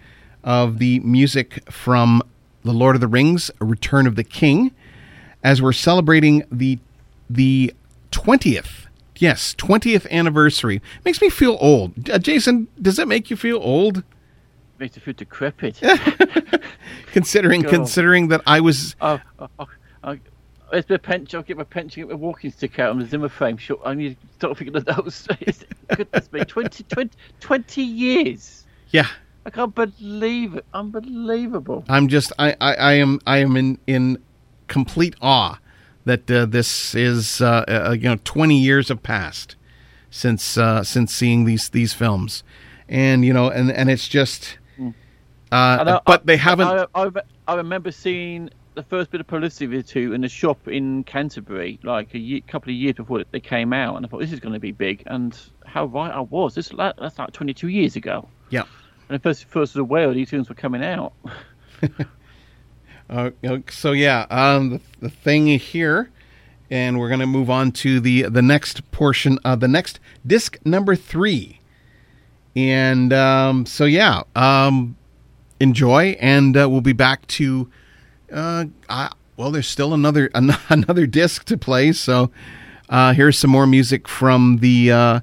of 0.48 0.78
the 0.78 0.98
music 1.00 1.62
from 1.70 2.22
The 2.64 2.72
Lord 2.72 2.94
of 2.96 3.02
the 3.02 3.06
Rings: 3.06 3.50
Return 3.60 4.06
of 4.06 4.16
the 4.16 4.24
King, 4.24 4.72
as 5.44 5.60
we're 5.60 5.74
celebrating 5.74 6.42
the 6.50 6.78
the 7.28 7.74
twentieth. 8.10 8.86
Yes, 9.16 9.52
twentieth 9.54 10.06
anniversary 10.10 10.80
makes 11.04 11.20
me 11.20 11.28
feel 11.28 11.58
old. 11.60 12.08
Uh, 12.08 12.18
Jason, 12.18 12.66
does 12.80 12.98
it 12.98 13.06
make 13.06 13.28
you 13.28 13.36
feel 13.36 13.58
old? 13.58 14.02
Makes 14.78 14.96
me 14.96 15.02
feel 15.02 15.14
decrepit. 15.14 15.80
considering 17.12 17.60
God. 17.60 17.70
considering 17.70 18.28
that 18.28 18.40
I 18.46 18.60
was 18.60 18.96
Oh, 19.02 19.20
oh, 19.38 19.48
oh, 19.58 19.66
oh, 20.04 20.16
it's 20.72 20.88
my 20.88 20.96
pension. 20.96 21.36
I'll 21.36 21.42
get 21.42 21.58
my 21.58 21.64
pension, 21.64 22.00
get 22.02 22.08
my 22.08 22.14
walking 22.14 22.50
stick 22.50 22.78
out 22.78 22.90
on 22.90 22.98
the 23.00 23.04
Zimmer 23.04 23.28
frame. 23.28 23.58
Sure, 23.58 23.78
I 23.84 23.92
need 23.92 24.16
to 24.18 24.26
start 24.36 24.56
thinking 24.56 24.76
of 24.76 24.86
those. 24.86 25.28
Goodness 25.94 26.32
me, 26.32 26.44
20, 26.44 26.84
20, 26.84 27.10
20 27.40 27.82
years. 27.82 28.64
yeah. 28.92 29.08
I 29.48 29.50
can't 29.50 29.74
believe 29.74 30.56
it. 30.56 30.66
Unbelievable. 30.74 31.82
I'm 31.88 32.08
just 32.08 32.32
I, 32.38 32.54
I, 32.60 32.74
I 32.74 32.92
am 32.94 33.18
I 33.26 33.38
am 33.38 33.56
in 33.56 33.78
in 33.86 34.18
complete 34.66 35.14
awe 35.22 35.58
that 36.04 36.30
uh, 36.30 36.44
this 36.44 36.94
is 36.94 37.40
uh, 37.40 37.64
uh, 37.66 37.92
you 37.92 38.10
know 38.10 38.18
20 38.24 38.58
years 38.58 38.88
have 38.88 39.02
passed 39.02 39.56
since 40.10 40.58
uh, 40.58 40.84
since 40.84 41.14
seeing 41.14 41.46
these 41.46 41.70
these 41.70 41.94
films, 41.94 42.44
and 42.90 43.24
you 43.24 43.32
know 43.32 43.48
and 43.48 43.72
and 43.72 43.88
it's 43.90 44.06
just. 44.06 44.58
Uh, 45.50 45.78
I- 45.96 46.00
but 46.04 46.26
they 46.26 46.36
haven't. 46.36 46.66
I, 46.68 46.86
I, 46.94 47.10
I 47.46 47.54
remember 47.54 47.90
seeing 47.90 48.50
the 48.74 48.82
first 48.82 49.10
bit 49.10 49.22
of 49.22 49.26
publicity 49.26 49.64
of 49.64 49.70
the 49.70 49.82
two 49.82 50.12
in 50.12 50.22
a 50.24 50.28
shop 50.28 50.68
in 50.68 51.04
Canterbury, 51.04 51.80
like 51.82 52.12
a 52.12 52.18
year, 52.18 52.42
couple 52.46 52.68
of 52.70 52.76
years 52.76 52.96
before 52.96 53.24
they 53.30 53.40
came 53.40 53.72
out, 53.72 53.96
and 53.96 54.04
I 54.04 54.10
thought 54.10 54.20
this 54.20 54.30
is 54.32 54.40
going 54.40 54.52
to 54.52 54.60
be 54.60 54.72
big. 54.72 55.04
And 55.06 55.34
how 55.64 55.86
right 55.86 56.12
I 56.12 56.20
was. 56.20 56.54
This 56.54 56.68
that- 56.76 56.96
that's 56.98 57.18
like 57.18 57.32
22 57.32 57.68
years 57.68 57.96
ago. 57.96 58.28
yeah. 58.50 58.64
And 59.08 59.22
first 59.22 59.44
first 59.44 59.74
was 59.74 59.80
aware 59.80 60.12
these 60.12 60.30
tunes 60.30 60.48
were 60.48 60.54
coming 60.54 60.82
out. 60.84 61.12
Uh, 63.10 63.30
uh, 63.42 63.56
so 63.70 63.92
yeah, 63.92 64.26
um, 64.28 64.68
the, 64.68 64.80
the 65.00 65.08
thing 65.08 65.46
here, 65.46 66.10
and 66.70 66.98
we're 66.98 67.08
gonna 67.08 67.26
move 67.26 67.48
on 67.48 67.72
to 67.72 68.00
the 68.00 68.24
the 68.24 68.42
next 68.42 68.90
portion, 68.90 69.38
of 69.46 69.60
the 69.60 69.68
next 69.68 69.98
disc 70.26 70.58
number 70.62 70.94
three, 70.94 71.58
and 72.54 73.10
um, 73.14 73.64
so 73.64 73.86
yeah, 73.86 74.22
um, 74.36 74.94
enjoy, 75.58 76.16
and 76.20 76.54
uh, 76.54 76.68
we'll 76.68 76.82
be 76.82 76.92
back 76.92 77.26
to, 77.28 77.70
uh, 78.30 78.66
I, 78.90 79.10
well, 79.38 79.50
there's 79.52 79.68
still 79.68 79.94
another 79.94 80.30
an- 80.34 80.58
another 80.68 81.06
disc 81.06 81.46
to 81.46 81.56
play, 81.56 81.92
so 81.92 82.30
uh, 82.90 83.14
here's 83.14 83.38
some 83.38 83.50
more 83.50 83.66
music 83.66 84.06
from 84.06 84.58
the. 84.58 85.22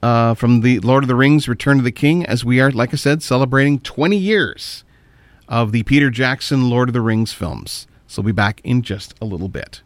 Uh, 0.00 0.34
from 0.34 0.60
the 0.60 0.78
Lord 0.80 1.04
of 1.04 1.08
the 1.08 1.16
Rings: 1.16 1.48
Return 1.48 1.78
of 1.78 1.84
the 1.84 1.92
King, 1.92 2.24
as 2.24 2.44
we 2.44 2.60
are, 2.60 2.70
like 2.70 2.92
I 2.92 2.96
said, 2.96 3.22
celebrating 3.22 3.80
20 3.80 4.16
years 4.16 4.84
of 5.48 5.72
the 5.72 5.82
Peter 5.82 6.10
Jackson 6.10 6.70
Lord 6.70 6.88
of 6.88 6.92
the 6.92 7.00
Rings 7.00 7.32
films. 7.32 7.86
So 8.06 8.22
we'll 8.22 8.32
be 8.32 8.36
back 8.36 8.60
in 8.62 8.82
just 8.82 9.14
a 9.20 9.24
little 9.24 9.48
bit. 9.48 9.82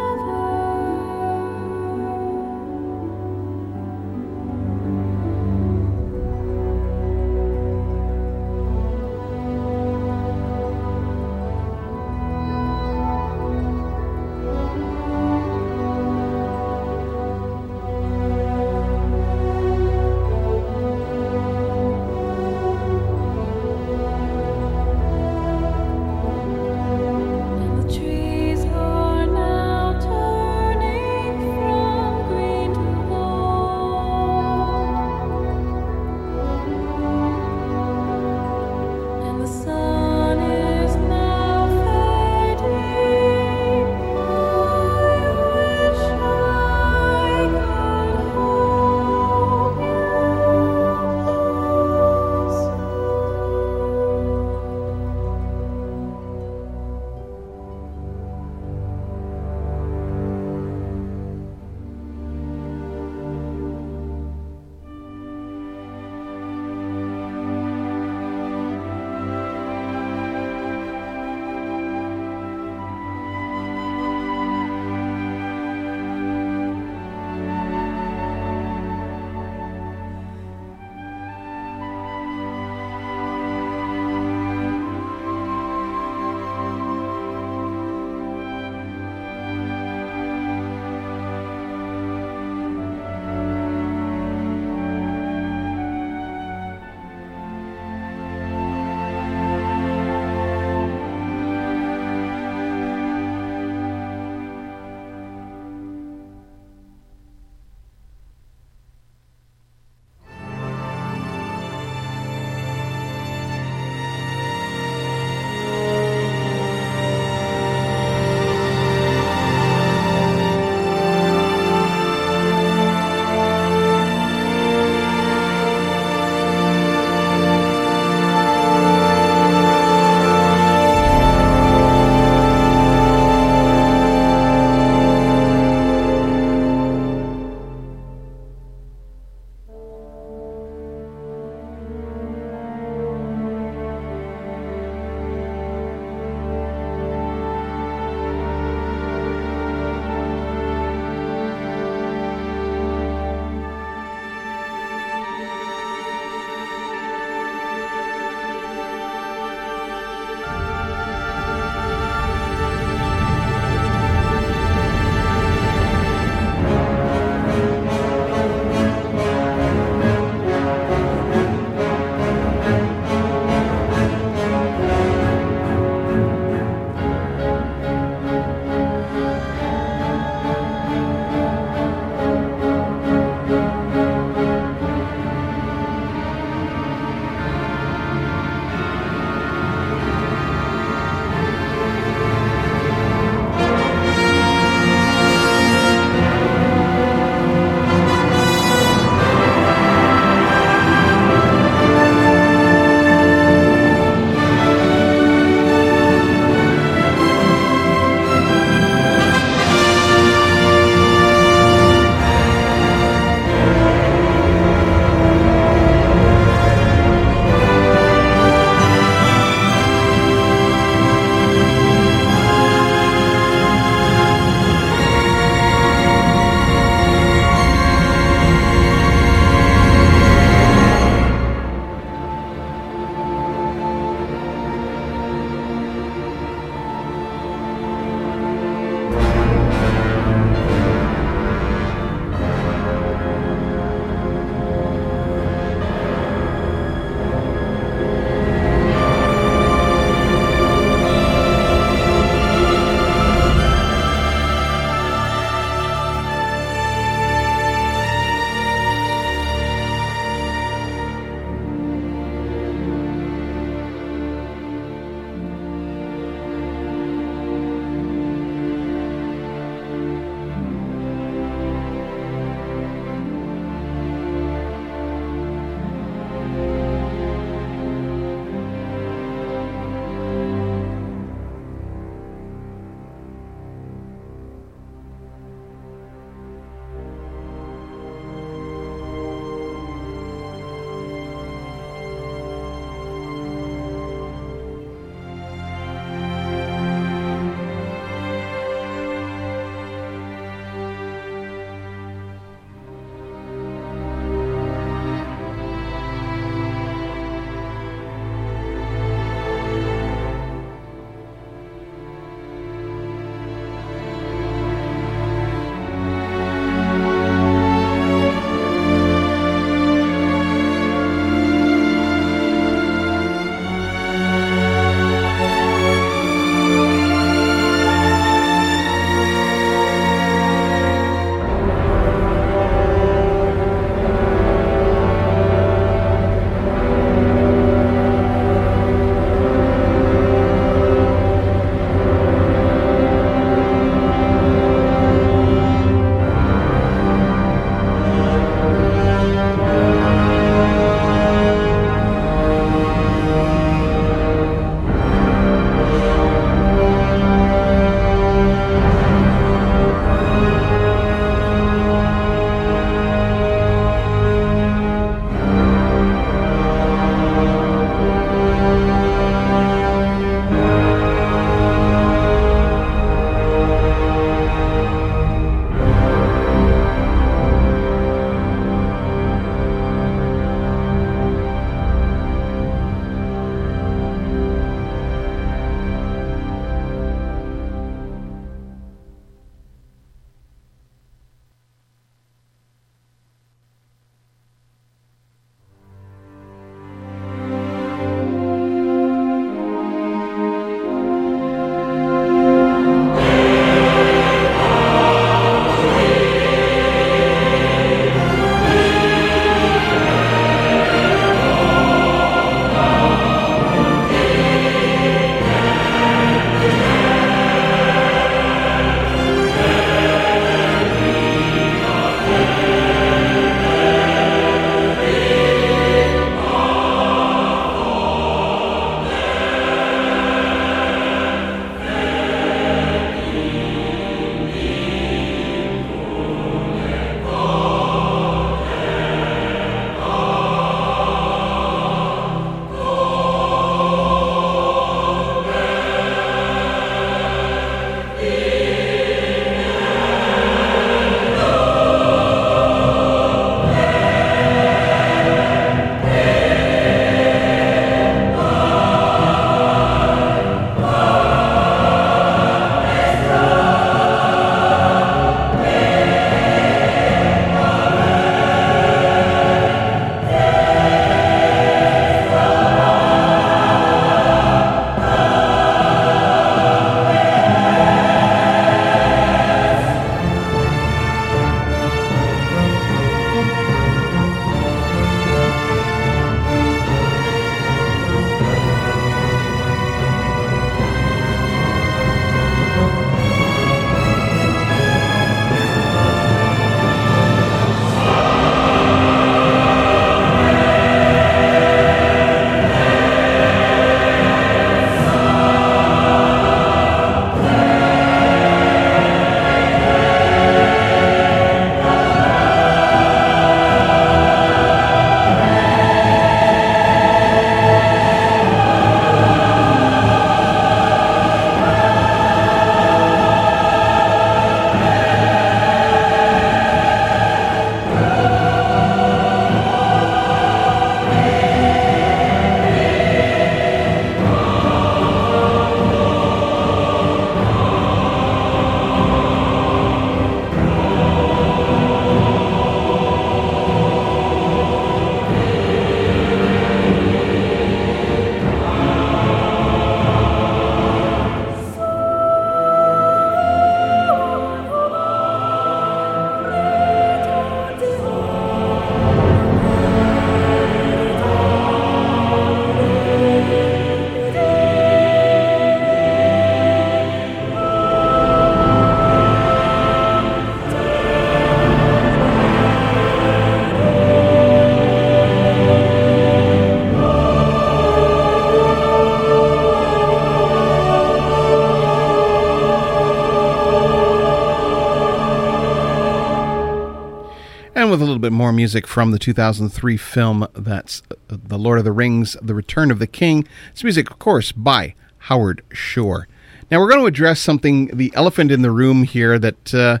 With 587.96 588.02
a 588.02 588.04
little 588.04 588.20
bit 588.20 588.32
more 588.32 588.52
music 588.52 588.86
from 588.86 589.10
the 589.10 589.18
2003 589.18 589.96
film 589.96 590.46
that's 590.52 591.02
uh, 591.10 591.14
The 591.30 591.56
Lord 591.56 591.78
of 591.78 591.86
the 591.86 591.92
Rings, 591.92 592.36
The 592.42 592.54
Return 592.54 592.90
of 592.90 592.98
the 592.98 593.06
King. 593.06 593.48
It's 593.72 593.82
music, 593.82 594.10
of 594.10 594.18
course, 594.18 594.52
by 594.52 594.94
Howard 595.16 595.62
Shore. 595.72 596.28
Now, 596.70 596.78
we're 596.78 596.90
going 596.90 597.00
to 597.00 597.06
address 597.06 597.40
something, 597.40 597.86
the 597.86 598.12
elephant 598.14 598.52
in 598.52 598.60
the 598.60 598.70
room 598.70 599.04
here, 599.04 599.38
that 599.38 599.72
uh, 599.72 600.00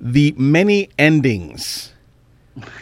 the 0.00 0.34
many 0.38 0.88
endings 0.98 1.92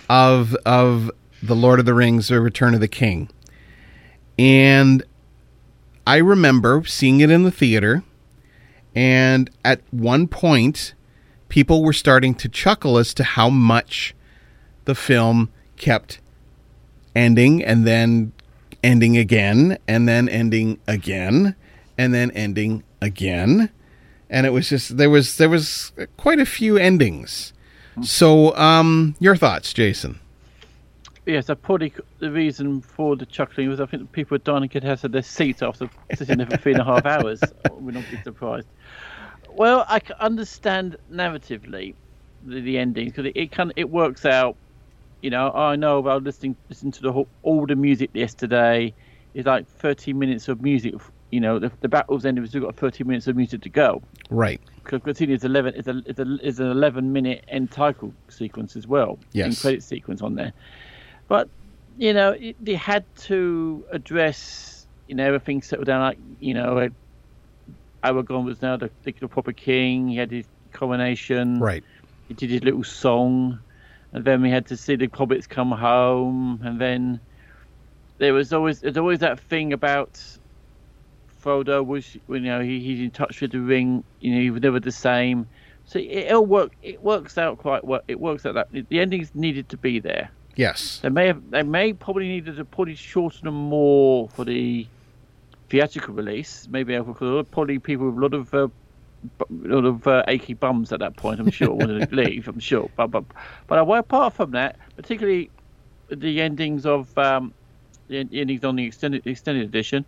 of, 0.08 0.54
of 0.64 1.10
The 1.42 1.56
Lord 1.56 1.80
of 1.80 1.84
the 1.84 1.94
Rings, 1.94 2.28
The 2.28 2.40
Return 2.40 2.72
of 2.72 2.78
the 2.78 2.86
King. 2.86 3.30
And 4.38 5.02
I 6.06 6.18
remember 6.18 6.84
seeing 6.84 7.18
it 7.18 7.32
in 7.32 7.42
the 7.42 7.50
theater, 7.50 8.04
and 8.94 9.50
at 9.64 9.80
one 9.90 10.28
point, 10.28 10.94
people 11.48 11.82
were 11.82 11.92
starting 11.92 12.32
to 12.36 12.48
chuckle 12.48 12.96
as 12.96 13.12
to 13.14 13.24
how 13.24 13.50
much 13.50 14.14
the 14.84 14.94
film 14.94 15.50
kept 15.76 16.20
ending 17.14 17.62
and 17.62 17.86
then 17.86 18.32
ending 18.82 19.16
again 19.16 19.78
and 19.86 20.08
then 20.08 20.28
ending 20.28 20.78
again 20.86 21.54
and 21.98 22.14
then 22.14 22.30
ending 22.32 22.82
again 23.00 23.70
and 24.30 24.46
it 24.46 24.50
was 24.50 24.68
just 24.68 24.96
there 24.96 25.10
was 25.10 25.36
there 25.36 25.48
was 25.48 25.92
quite 26.16 26.40
a 26.40 26.46
few 26.46 26.76
endings 26.76 27.52
so 28.02 28.56
um 28.56 29.14
your 29.20 29.36
thoughts 29.36 29.72
jason 29.72 30.18
Yes, 31.24 31.48
I 31.48 31.54
probably 31.54 31.92
the 32.18 32.32
reason 32.32 32.80
for 32.80 33.14
the 33.14 33.26
chuckling 33.26 33.68
was 33.68 33.80
I 33.80 33.86
think 33.86 34.10
people 34.10 34.34
were 34.34 34.40
dying 34.40 34.62
to 34.62 34.68
get 34.68 34.84
out 34.84 35.04
of 35.04 35.12
their 35.12 35.22
seats 35.22 35.62
after 35.62 35.88
sitting 36.16 36.38
there 36.38 36.46
for 36.48 36.56
three 36.56 36.72
and 36.72 36.80
a 36.80 36.84
half 36.84 37.06
hours. 37.06 37.40
We're 37.70 37.92
not 37.92 38.04
be 38.10 38.20
surprised. 38.22 38.66
Well, 39.48 39.84
I 39.88 40.00
can 40.00 40.16
understand 40.18 40.96
narratively 41.12 41.94
the, 42.42 42.60
the 42.60 42.76
endings 42.76 43.12
because 43.12 43.26
it, 43.26 43.36
it 43.36 43.52
can 43.52 43.72
it 43.76 43.88
works 43.88 44.26
out. 44.26 44.56
You 45.22 45.30
know, 45.30 45.52
I 45.52 45.76
know 45.76 45.98
about 45.98 46.24
listening 46.24 46.56
listening 46.68 46.92
to 46.92 47.02
the 47.02 47.12
whole, 47.12 47.28
all 47.42 47.64
the 47.64 47.76
music 47.76 48.10
yesterday. 48.12 48.92
It's 49.34 49.46
like 49.46 49.66
30 49.68 50.12
minutes 50.12 50.48
of 50.48 50.60
music. 50.60 50.94
You 51.30 51.40
know, 51.40 51.58
the, 51.58 51.70
the 51.80 51.88
battle's 51.88 52.26
ended. 52.26 52.42
We've 52.42 52.50
still 52.50 52.62
got 52.62 52.76
30 52.76 53.04
minutes 53.04 53.28
of 53.28 53.36
music 53.36 53.62
to 53.62 53.70
go. 53.70 54.02
right 54.30 54.60
Because 54.84 55.20
it's 55.20 55.44
11. 55.44 55.74
It's 55.76 55.88
a 55.88 56.02
it's 56.06 56.18
a 56.18 56.38
it's 56.42 56.58
an 56.58 56.70
11 56.70 57.12
minute 57.12 57.44
end 57.48 57.70
title 57.70 58.12
sequence 58.28 58.74
as 58.74 58.86
well. 58.86 59.18
Yes. 59.32 59.46
End 59.46 59.58
credit 59.58 59.82
sequence 59.84 60.22
on 60.22 60.34
there. 60.34 60.52
But 61.28 61.48
you 61.96 62.12
know, 62.12 62.32
it, 62.32 62.56
they 62.60 62.74
had 62.74 63.04
to 63.28 63.84
address 63.92 64.86
you 65.06 65.14
know 65.14 65.24
everything 65.24 65.62
settled 65.62 65.86
down. 65.86 66.00
Like 66.00 66.18
you 66.40 66.54
know, 66.54 66.88
Aragorn 68.02 68.44
was 68.44 68.60
now 68.60 68.76
the, 68.76 68.90
the 69.04 69.28
proper 69.28 69.52
king. 69.52 70.08
He 70.08 70.16
had 70.16 70.32
his 70.32 70.46
coronation. 70.72 71.60
right 71.60 71.84
He 72.26 72.34
did 72.34 72.50
his 72.50 72.64
little 72.64 72.84
song, 72.84 73.60
and 74.12 74.24
then 74.24 74.42
we 74.42 74.50
had 74.50 74.66
to 74.66 74.76
see 74.76 74.96
the 74.96 75.08
hobbits 75.08 75.48
come 75.48 75.70
home, 75.70 76.60
and 76.62 76.80
then 76.80 77.20
there 78.18 78.34
was 78.34 78.52
always 78.52 78.80
there's 78.80 78.96
always 78.96 79.20
that 79.20 79.40
thing 79.40 79.72
about 79.72 80.20
Frodo 81.42 81.84
was 81.84 82.14
you 82.14 82.40
know 82.40 82.60
he, 82.60 82.80
he's 82.80 83.00
in 83.00 83.10
touch 83.10 83.40
with 83.40 83.52
the 83.52 83.60
ring. 83.60 84.04
You 84.20 84.34
know 84.34 84.40
he 84.40 84.50
was 84.50 84.62
never 84.62 84.80
the 84.80 84.92
same. 84.92 85.46
So 85.84 85.98
it, 85.98 86.30
all 86.30 86.46
work. 86.46 86.72
It 86.82 87.02
works 87.02 87.38
out 87.38 87.58
quite 87.58 87.84
well. 87.84 88.02
It 88.06 88.20
works 88.20 88.46
out 88.46 88.54
that 88.54 88.68
the 88.70 89.00
endings 89.00 89.30
needed 89.34 89.68
to 89.70 89.76
be 89.76 89.98
there. 89.98 90.30
yes 90.56 91.00
They 91.02 91.08
may 91.08 91.26
have, 91.26 91.50
they 91.50 91.62
may 91.62 91.92
probably 91.92 92.28
needed 92.28 92.56
to 92.56 92.64
probably 92.64 92.94
shorten 92.94 93.46
them 93.46 93.54
more 93.54 94.28
for 94.28 94.44
the 94.44 94.86
theatrical 95.70 96.14
release. 96.14 96.68
Maybe 96.70 96.96
because 96.98 97.46
probably 97.50 97.78
people 97.78 98.06
with 98.10 98.18
a 98.18 98.20
lot 98.20 98.34
of 98.34 98.54
uh, 98.54 98.68
lot 99.50 99.84
of 99.84 100.06
uh, 100.06 100.22
achy 100.28 100.54
bums 100.54 100.92
at 100.92 101.00
that 101.00 101.16
point. 101.16 101.40
I'm 101.40 101.50
sure 101.50 101.72
wanted 101.72 102.10
to 102.10 102.16
leave. 102.22 102.48
I'm 102.48 102.60
sure, 102.60 102.90
but 102.96 103.10
but 103.10 103.24
but 103.68 103.86
well, 103.86 104.00
apart 104.00 104.34
from 104.34 104.52
that, 104.52 104.78
particularly 104.96 105.50
the 106.10 106.40
endings 106.40 106.86
of 106.86 107.16
um, 107.16 107.54
the 108.08 108.18
endings 108.32 108.64
on 108.64 108.76
the 108.76 108.84
extended 108.84 109.26
extended 109.26 109.64
edition, 109.64 110.06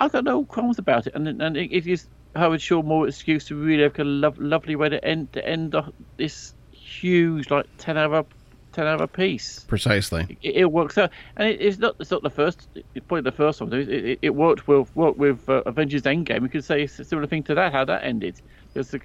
I 0.00 0.08
got 0.08 0.24
no 0.24 0.44
qualms 0.44 0.78
about 0.78 1.06
it, 1.06 1.14
and 1.14 1.28
and 1.28 1.56
it, 1.56 1.72
it 1.72 1.84
gives 1.84 2.08
Howard 2.34 2.62
Shore 2.62 2.82
more 2.82 3.08
excuse 3.08 3.44
to 3.46 3.56
really 3.56 3.82
have 3.82 3.98
a 3.98 4.04
lov 4.04 4.38
lovely 4.38 4.76
way 4.76 4.88
to 4.88 5.04
end 5.04 5.32
to 5.32 5.46
end 5.46 5.74
off 5.74 5.90
this 6.18 6.54
huge 6.72 7.50
like 7.50 7.66
ten 7.78 7.98
hour 7.98 8.24
ten 8.72 8.86
hour 8.86 9.06
piece 9.06 9.60
precisely 9.68 10.38
it, 10.42 10.56
it 10.56 10.72
works 10.72 10.98
out, 10.98 11.10
and 11.36 11.48
it, 11.48 11.60
it's 11.60 11.78
not 11.78 11.96
it's 12.00 12.10
not 12.10 12.22
the 12.22 12.30
first. 12.30 12.68
It's 12.74 13.06
probably 13.06 13.22
the 13.22 13.36
first 13.36 13.60
one. 13.60 13.72
It, 13.72 13.88
it, 13.88 14.18
it 14.22 14.30
worked 14.30 14.66
with 14.66 14.94
worked 14.96 15.18
with 15.18 15.48
uh, 15.48 15.62
Avengers 15.66 16.02
Endgame. 16.02 16.40
We 16.40 16.48
could 16.48 16.64
say 16.64 16.82
a 16.82 16.88
similar 16.88 17.26
thing 17.26 17.42
to 17.44 17.54
that. 17.54 17.72
How 17.72 17.84
that 17.84 18.04
ended. 18.04 18.40
There's 18.74 18.90
the, 18.90 18.98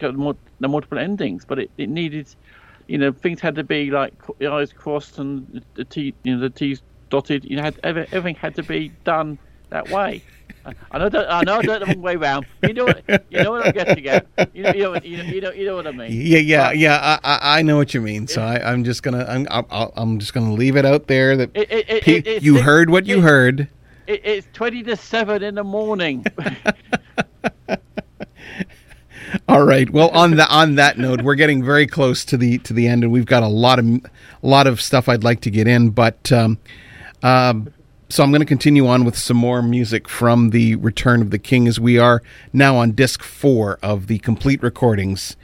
the 0.60 0.68
multiple 0.68 0.98
endings, 0.98 1.44
but 1.46 1.60
it, 1.60 1.72
it 1.78 1.90
needed, 1.90 2.34
you 2.88 2.98
know, 2.98 3.12
things 3.12 3.42
had 3.42 3.56
to 3.56 3.64
be 3.64 3.92
like 3.92 4.14
the 4.40 4.48
I's 4.48 4.72
crossed 4.72 5.18
and 5.20 5.62
the 5.76 5.84
T, 5.84 6.14
you 6.24 6.36
know, 6.36 6.42
the 6.42 6.50
T's 6.50 6.82
dotted. 7.10 7.44
You 7.44 7.58
know, 7.58 7.64
had, 7.64 7.80
everything 7.84 8.36
had 8.36 8.56
to 8.56 8.64
be 8.64 8.92
done 9.04 9.38
that 9.70 9.90
way. 9.90 10.24
I- 10.92 10.98
know, 10.98 11.10
that, 11.10 11.32
I 11.32 11.42
know, 11.44 11.62
don't 11.62 11.80
the 11.82 11.86
wrong 11.88 12.02
way 12.02 12.16
round. 12.16 12.46
You 12.64 12.74
know, 12.74 12.86
what, 12.86 13.04
you 13.30 13.44
know 13.44 13.52
what 13.52 13.66
I'm 13.68 13.72
getting 13.74 14.08
at. 14.08 14.28
You 14.54 14.64
know, 14.64 14.72
you 14.72 14.84
know, 14.84 14.92
what- 14.92 15.06
you 15.06 15.18
know, 15.18 15.24
you 15.24 15.42
know, 15.42 15.52
you 15.52 15.66
know 15.66 15.76
what 15.78 15.88
I 15.88 15.92
mean. 15.92 16.12
yeah 16.12 16.40
yeah 16.40 16.72
yeah 16.72 17.20
I, 17.24 17.60
I 17.60 17.62
know 17.62 17.78
what 17.78 17.94
you 17.94 18.02
mean 18.02 18.28
so 18.28 18.42
I, 18.42 18.60
i'm 18.72 18.84
just 18.84 19.04
gonna 19.04 19.26
i'm 19.28 19.48
I'll- 19.50 19.94
i'm 19.96 20.20
just 20.20 20.34
gonna 20.34 20.54
leave 20.54 20.76
it 20.76 20.86
out 20.86 21.08
there 21.08 21.38
that 21.38 21.52
It- 21.56 21.72
it- 21.72 22.04
pe- 22.04 22.14
it- 22.18 22.44
you 22.44 22.62
heard 22.62 22.90
what 22.90 23.06
you 23.06 23.22
heard 23.22 23.68
It, 24.08 24.22
it's 24.24 24.48
twenty 24.54 24.84
to 24.84 24.96
seven 24.96 25.44
in 25.44 25.56
the 25.56 25.64
morning. 25.64 26.26
All 29.50 29.66
right. 29.66 29.90
Well, 29.90 30.10
on 30.10 30.32
the 30.38 30.48
on 30.48 30.76
that 30.76 30.98
note, 30.98 31.22
we're 31.22 31.36
getting 31.36 31.64
very 31.64 31.86
close 31.88 32.24
to 32.26 32.38
the 32.38 32.60
to 32.60 32.72
the 32.74 32.88
end, 32.88 33.04
and 33.04 33.12
we've 33.12 33.26
got 33.26 33.44
a 33.44 33.48
lot 33.48 33.78
of 33.80 33.86
a 33.86 34.00
lot 34.42 34.68
of 34.68 34.80
stuff 34.82 35.10
I'd 35.10 35.24
like 35.24 35.42
to 35.42 35.52
get 35.52 35.68
in, 35.68 35.90
but 35.90 36.32
um, 36.32 36.58
um, 37.24 37.74
so 38.10 38.24
I'm 38.24 38.32
going 38.32 38.40
to 38.40 38.46
continue 38.46 38.88
on 38.88 39.04
with 39.04 39.18
some 39.18 39.36
more 39.36 39.62
music 39.62 40.08
from 40.08 40.52
the 40.52 40.76
Return 40.76 41.22
of 41.22 41.30
the 41.30 41.38
King, 41.38 41.68
as 41.68 41.78
we 41.78 42.00
are 42.00 42.24
now 42.54 42.78
on 42.78 42.94
disc 42.94 43.22
four 43.22 43.78
of 43.84 44.08
the 44.08 44.20
complete 44.20 44.64
recordings, 44.64 45.36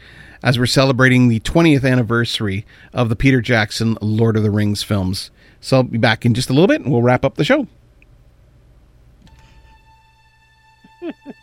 as 0.41 0.57
we're 0.57 0.65
celebrating 0.65 1.27
the 1.27 1.41
20th 1.41 1.84
anniversary 1.84 2.65
of 2.94 3.10
the 3.10 3.18
Peter 3.18 3.41
Jackson 3.41 3.98
Lord 4.02 4.38
of 4.38 4.44
the 4.44 4.52
Rings 4.52 4.81
films. 4.81 5.30
So 5.60 5.77
I'll 5.77 5.84
be 5.84 5.98
back 5.98 6.26
in 6.26 6.34
just 6.34 6.49
a 6.49 6.53
little 6.53 6.68
bit, 6.68 6.81
and 6.81 6.90
we'll 6.90 7.02
wrap 7.02 7.26
up 7.26 7.35
the 7.35 7.44
show. 7.44 7.68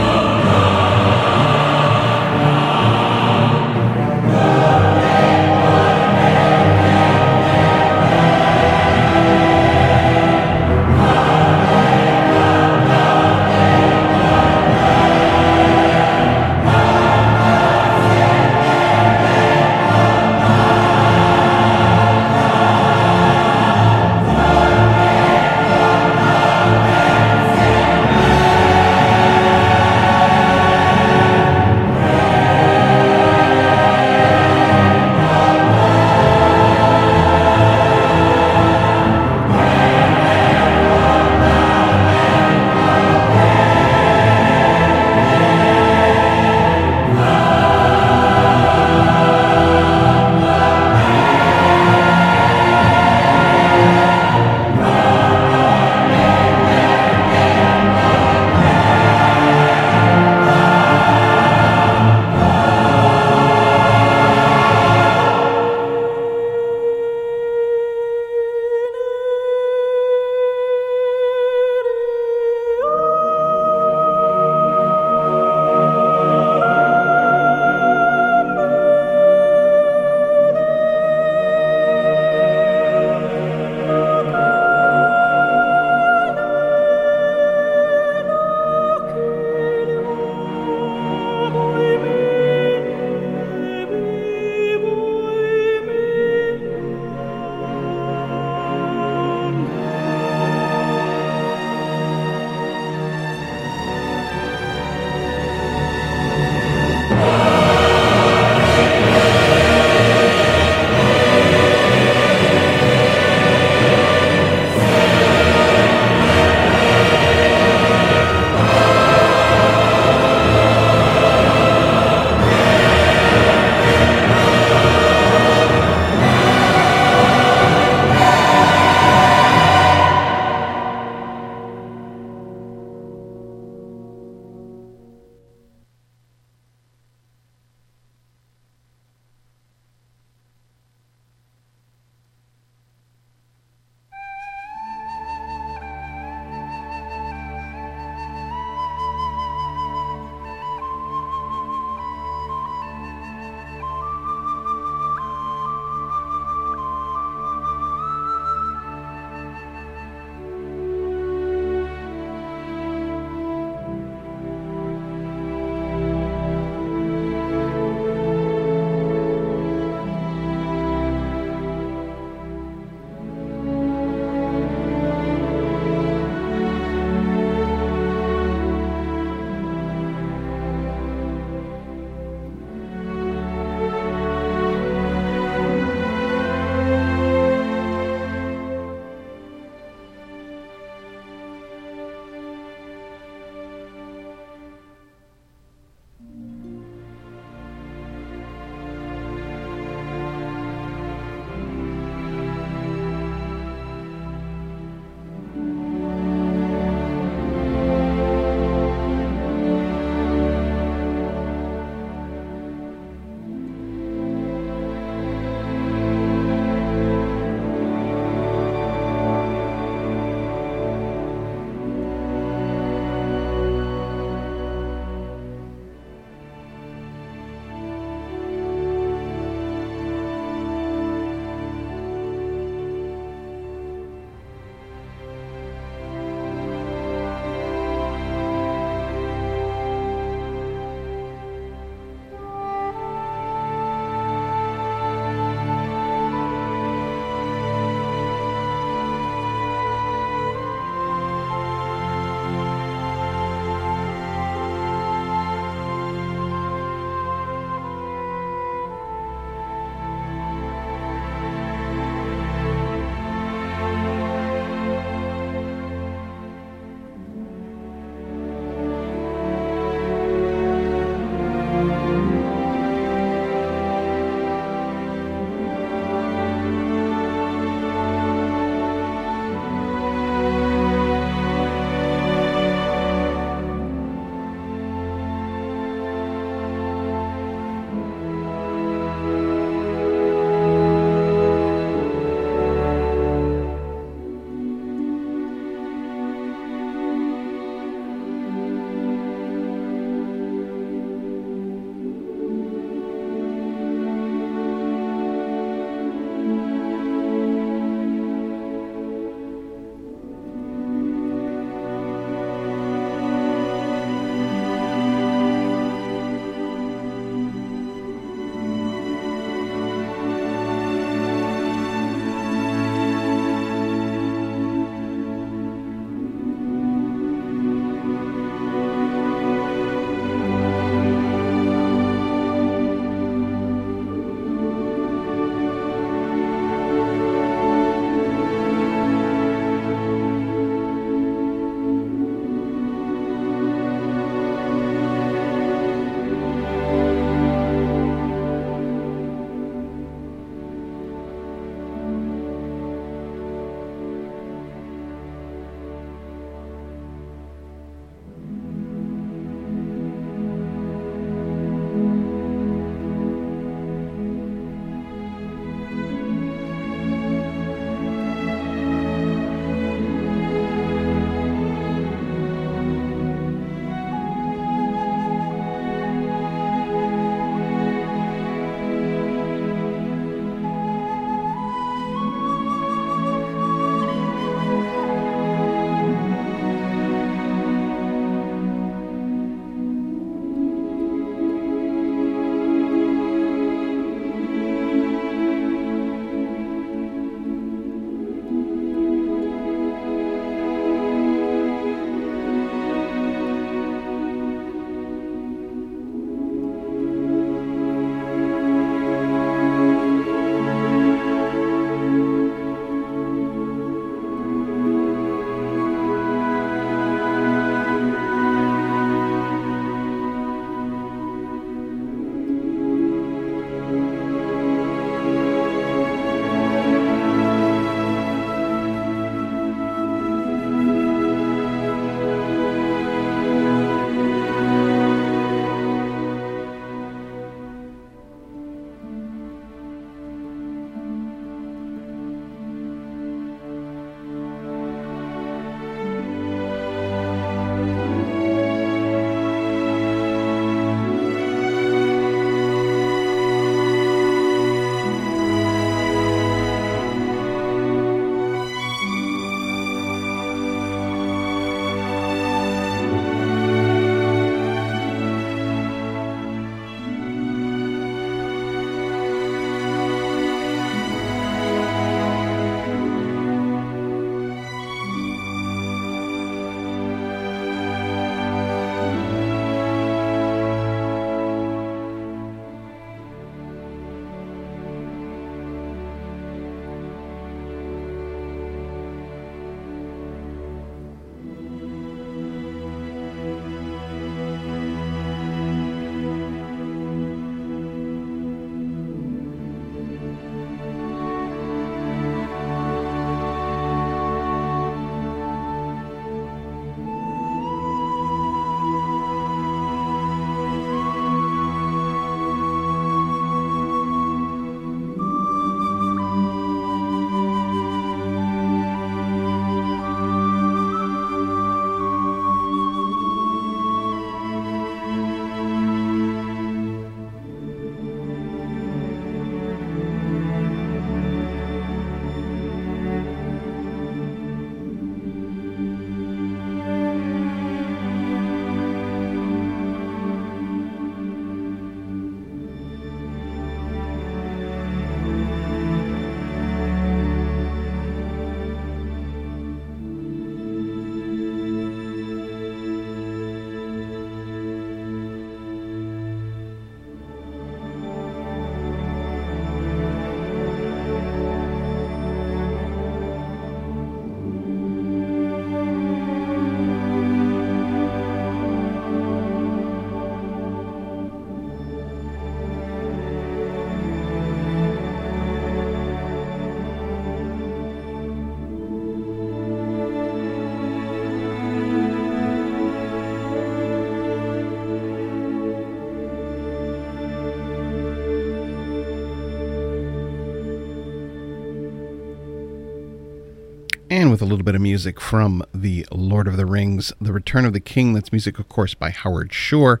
with 594.40 594.48
a 594.48 594.50
little 594.50 594.64
bit 594.64 594.74
of 594.74 594.80
music 594.80 595.20
from 595.20 595.62
The 595.74 596.06
Lord 596.10 596.48
of 596.48 596.56
the 596.56 596.64
Rings, 596.64 597.12
The 597.20 597.30
Return 597.30 597.66
of 597.66 597.74
the 597.74 597.80
King. 597.80 598.14
That's 598.14 598.32
music, 598.32 598.58
of 598.58 598.70
course, 598.70 598.94
by 598.94 599.10
Howard 599.10 599.52
Shore. 599.52 600.00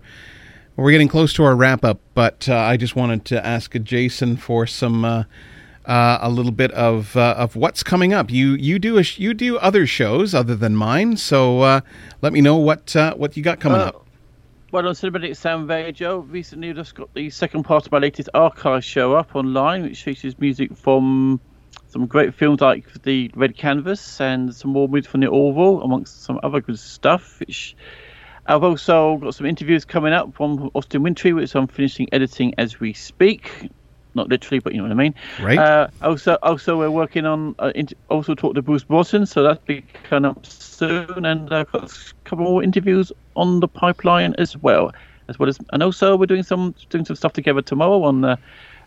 We're 0.76 0.92
getting 0.92 1.08
close 1.08 1.34
to 1.34 1.44
our 1.44 1.54
wrap 1.54 1.84
up, 1.84 2.00
but 2.14 2.48
uh, 2.48 2.56
I 2.56 2.78
just 2.78 2.96
wanted 2.96 3.26
to 3.26 3.46
ask 3.46 3.74
Jason 3.82 4.38
for 4.38 4.66
some. 4.66 5.04
Uh, 5.04 5.24
uh, 5.86 6.18
a 6.20 6.30
little 6.30 6.52
bit 6.52 6.70
of 6.72 7.16
uh, 7.16 7.34
of 7.38 7.56
what's 7.56 7.82
coming 7.82 8.12
up. 8.12 8.30
You 8.30 8.50
you 8.52 8.78
do 8.78 8.98
a 8.98 9.02
sh- 9.02 9.18
you 9.18 9.32
do 9.32 9.56
other 9.58 9.86
shows 9.86 10.34
other 10.34 10.54
than 10.54 10.76
mine, 10.76 11.16
so 11.16 11.62
uh, 11.62 11.80
let 12.20 12.34
me 12.34 12.42
know 12.42 12.56
what 12.56 12.94
uh, 12.94 13.14
what 13.14 13.36
you 13.36 13.42
got 13.42 13.60
coming 13.60 13.80
up. 13.80 14.06
Well, 14.70 14.86
on 14.86 14.94
Cinematic 14.94 15.36
Sound 15.36 15.68
Radio, 15.68 16.18
recently 16.18 16.68
I've 16.68 16.76
just 16.76 16.94
got 16.94 17.12
the 17.14 17.30
second 17.30 17.64
part 17.64 17.86
of 17.86 17.92
my 17.92 17.98
latest 17.98 18.28
archive 18.34 18.84
show 18.84 19.14
up 19.14 19.34
online, 19.34 19.82
which 19.82 20.02
features 20.02 20.38
music 20.38 20.76
from 20.76 21.40
some 21.90 22.06
great 22.06 22.34
films 22.34 22.60
like 22.60 23.02
The 23.02 23.30
Red 23.34 23.56
Canvas 23.56 24.20
and 24.20 24.54
some 24.54 24.70
more 24.70 24.88
music 24.88 25.10
from 25.10 25.20
The 25.20 25.26
Orville, 25.26 25.82
amongst 25.82 26.22
some 26.22 26.40
other 26.42 26.60
good 26.60 26.78
stuff. 26.78 27.40
Which 27.40 27.76
I've 28.46 28.62
also 28.62 29.16
got 29.18 29.34
some 29.34 29.46
interviews 29.46 29.84
coming 29.84 30.12
up 30.12 30.34
from 30.34 30.70
Austin 30.74 31.02
Wintory, 31.02 31.32
which 31.32 31.54
I'm 31.54 31.66
finishing 31.66 32.08
editing 32.12 32.54
as 32.58 32.80
we 32.80 32.92
speak. 32.92 33.70
Not 34.14 34.28
literally, 34.28 34.58
but 34.58 34.72
you 34.72 34.78
know 34.78 34.84
what 34.84 34.92
I 34.92 34.94
mean. 34.94 35.14
Right. 35.40 35.58
Uh, 35.58 35.88
also, 36.02 36.36
also 36.42 36.78
we're 36.78 36.90
working 36.90 37.26
on 37.26 37.54
uh, 37.60 37.72
int- 37.74 37.94
also 38.08 38.34
talk 38.34 38.54
to 38.54 38.62
Bruce 38.62 38.82
Boston, 38.82 39.24
so 39.24 39.42
that's 39.42 39.62
be 39.64 39.84
coming 40.04 40.28
up 40.28 40.44
soon, 40.44 41.24
and 41.24 41.52
I've 41.52 41.70
got 41.70 41.92
a 41.92 42.14
couple 42.24 42.44
more 42.44 42.62
interviews 42.62 43.12
on 43.36 43.60
the 43.60 43.68
pipeline 43.68 44.34
as 44.38 44.56
well, 44.56 44.92
as 45.28 45.38
well 45.38 45.48
as 45.48 45.58
and 45.72 45.82
also 45.82 46.16
we're 46.16 46.26
doing 46.26 46.42
some 46.42 46.74
doing 46.88 47.04
some 47.04 47.14
stuff 47.14 47.34
together 47.34 47.62
tomorrow 47.62 48.02
on 48.02 48.24
uh, 48.24 48.36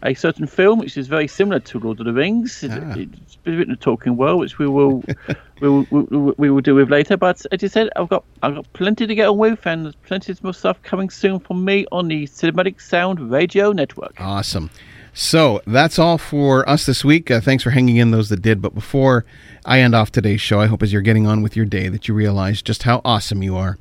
a 0.03 0.13
certain 0.13 0.47
film 0.47 0.79
which 0.79 0.97
is 0.97 1.07
very 1.07 1.27
similar 1.27 1.59
to 1.59 1.79
Lord 1.79 1.99
of 1.99 2.05
the 2.05 2.13
Rings. 2.13 2.63
Ah. 2.69 2.93
it's 2.97 3.35
been 3.37 3.57
written 3.57 3.75
Talking 3.77 4.17
Well, 4.17 4.37
which 4.37 4.59
we 4.59 4.67
will 4.67 5.03
we 5.61 5.69
will 5.69 5.87
we, 5.89 6.33
we 6.37 6.49
will 6.49 6.61
do 6.61 6.75
with 6.75 6.89
later. 6.91 7.17
But 7.17 7.45
as 7.51 7.61
you 7.61 7.69
said, 7.69 7.89
I've 7.95 8.09
got 8.09 8.23
I've 8.41 8.55
got 8.55 8.71
plenty 8.73 9.07
to 9.07 9.15
get 9.15 9.29
on 9.29 9.37
with, 9.37 9.65
and 9.65 9.85
there's 9.85 9.95
plenty 9.95 10.35
more 10.43 10.53
stuff 10.53 10.81
coming 10.83 11.09
soon 11.09 11.39
from 11.39 11.63
me 11.63 11.85
on 11.91 12.07
the 12.07 12.25
Cinematic 12.27 12.81
Sound 12.81 13.31
Radio 13.31 13.71
Network. 13.71 14.15
Awesome. 14.19 14.69
So 15.15 15.61
that's 15.67 15.99
all 15.99 16.17
for 16.17 16.67
us 16.67 16.87
this 16.87 17.05
week. 17.05 17.29
Uh, 17.29 17.39
thanks 17.39 17.63
for 17.63 17.69
hanging 17.69 17.97
in, 17.97 18.09
those 18.11 18.29
that 18.29 18.41
did. 18.41 18.61
But 18.61 18.73
before 18.73 19.25
I 19.63 19.79
end 19.79 19.93
off 19.93 20.11
today's 20.11 20.41
show, 20.41 20.59
I 20.59 20.65
hope 20.65 20.81
as 20.81 20.91
you're 20.91 21.03
getting 21.03 21.27
on 21.27 21.43
with 21.43 21.55
your 21.55 21.65
day 21.65 21.87
that 21.89 22.07
you 22.07 22.15
realize 22.15 22.63
just 22.63 22.83
how 22.83 22.99
awesome 23.05 23.43
you 23.43 23.55
are. 23.55 23.77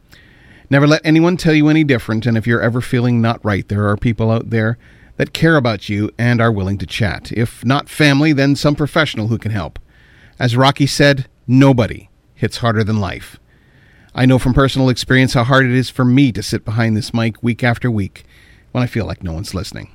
Never 0.69 0.87
let 0.87 1.01
anyone 1.05 1.39
tell 1.39 1.55
you 1.55 1.69
any 1.69 1.85
different. 1.85 2.27
And 2.27 2.37
if 2.37 2.47
you're 2.47 2.61
ever 2.61 2.83
feeling 2.83 3.23
not 3.23 3.43
right, 3.43 3.67
there 3.67 3.89
are 3.89 3.97
people 3.97 4.31
out 4.31 4.51
there 4.51 4.79
that 5.17 5.33
care 5.33 5.57
about 5.57 5.89
you 5.89 6.11
and 6.19 6.41
are 6.41 6.53
willing 6.53 6.79
to 6.79 6.87
chat. 6.87 7.31
If 7.33 7.65
not 7.65 7.89
family, 7.89 8.33
then 8.33 8.57
some 8.57 8.75
professional 8.75 9.29
who 9.29 9.39
can 9.39 9.53
help. 9.53 9.79
As 10.39 10.57
Rocky 10.57 10.87
said, 10.87 11.27
nobody 11.47 12.09
hits 12.35 12.59
harder 12.59 12.83
than 12.83 13.01
life. 13.01 13.39
I 14.15 14.27
know 14.27 14.39
from 14.39 14.55
personal 14.55 14.89
experience 14.89 15.35
how 15.35 15.45
hard 15.45 15.65
it 15.65 15.73
is 15.73 15.89
for 15.89 16.05
me 16.05 16.33
to 16.33 16.43
sit 16.43 16.65
behind 16.65 16.97
this 16.97 17.15
mic 17.15 17.43
week 17.43 17.63
after 17.65 17.91
week 17.91 18.25
when 18.73 18.83
I 18.83 18.87
feel 18.87 19.07
like 19.07 19.23
no 19.23 19.33
one's 19.33 19.55
listening. 19.55 19.91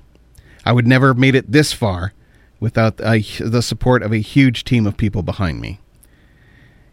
I 0.66 0.72
would 0.72 0.88
never 0.88 1.08
have 1.08 1.18
made 1.18 1.36
it 1.36 1.52
this 1.52 1.74
far 1.74 2.14
without 2.60 2.98
the 2.98 3.62
support 3.62 4.02
of 4.02 4.12
a 4.12 4.18
huge 4.18 4.64
team 4.64 4.88
of 4.88 4.98
people 4.98 5.22
behind 5.22 5.62
me. 5.62 5.80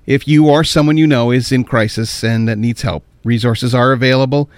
If 0.07 0.29
you 0.29 0.49
or 0.49 0.65
someone 0.65 0.99
you 0.99 1.07
know 1.07 1.31
is 1.31 1.51
in 1.51 1.65
crisis 1.65 2.23
and 2.23 2.47
that 2.47 2.59
needs 2.59 2.83
help, 2.83 3.05
resources 3.25 3.75
are 3.75 3.93
available. 3.93 4.51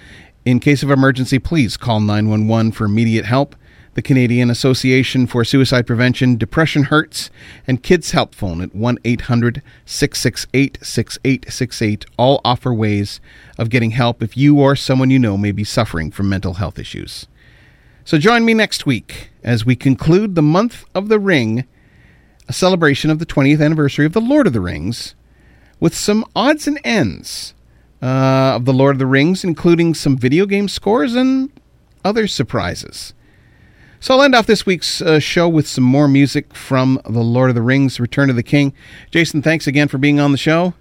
In 0.47 0.61
case 0.61 0.81
of 0.81 0.89
emergency, 0.89 1.39
please 1.39 1.75
call 1.75 1.99
911 1.99 2.71
for 2.71 2.85
immediate 2.85 3.25
help. 3.25 3.53
The 3.95 4.01
Canadian 4.01 4.49
Association 4.49 5.27
for 5.27 5.43
Suicide 5.43 5.85
Prevention, 5.85 6.37
Depression 6.37 6.83
Hurts, 6.83 7.29
and 7.67 7.83
Kids 7.83 8.11
Help 8.11 8.33
Phone 8.33 8.61
at 8.61 8.73
1 8.73 8.97
800 9.03 9.61
668 9.85 10.77
6868 10.81 12.05
all 12.17 12.39
offer 12.45 12.73
ways 12.73 13.19
of 13.57 13.69
getting 13.69 13.91
help 13.91 14.23
if 14.23 14.37
you 14.37 14.57
or 14.57 14.77
someone 14.77 15.09
you 15.09 15.19
know 15.19 15.35
may 15.35 15.51
be 15.51 15.65
suffering 15.65 16.11
from 16.11 16.29
mental 16.29 16.53
health 16.53 16.79
issues. 16.79 17.27
So 18.05 18.17
join 18.17 18.45
me 18.45 18.53
next 18.53 18.85
week 18.85 19.31
as 19.43 19.65
we 19.65 19.75
conclude 19.75 20.35
the 20.35 20.41
month 20.41 20.85
of 20.95 21.09
the 21.09 21.19
Ring, 21.19 21.65
a 22.47 22.53
celebration 22.53 23.11
of 23.11 23.19
the 23.19 23.25
20th 23.25 23.61
anniversary 23.61 24.05
of 24.05 24.13
The 24.13 24.21
Lord 24.21 24.47
of 24.47 24.53
the 24.53 24.61
Rings, 24.61 25.13
with 25.81 25.93
some 25.93 26.23
odds 26.33 26.67
and 26.67 26.79
ends 26.85 27.53
uh, 28.01 28.55
of 28.55 28.65
The 28.65 28.73
Lord 28.73 28.95
of 28.95 28.99
the 28.99 29.05
Rings, 29.05 29.43
including 29.43 29.93
some 29.93 30.17
video 30.17 30.45
game 30.45 30.67
scores 30.67 31.15
and 31.15 31.51
other 32.03 32.27
surprises. 32.27 33.13
So 33.99 34.13
I'll 34.13 34.23
end 34.23 34.35
off 34.35 34.45
this 34.45 34.65
week's 34.65 35.01
uh, 35.01 35.19
show 35.19 35.49
with 35.49 35.67
some 35.67 35.83
more 35.83 36.07
music 36.07 36.53
from 36.53 37.01
The 37.05 37.21
Lord 37.21 37.49
of 37.49 37.55
the 37.55 37.61
Rings, 37.61 37.99
Return 37.99 38.29
of 38.29 38.35
the 38.35 38.43
King. 38.43 38.73
Jason, 39.09 39.41
thanks 39.41 39.65
again 39.65 39.87
for 39.87 39.97
being 39.97 40.19
on 40.19 40.31
the 40.31 40.37
show. 40.37 40.75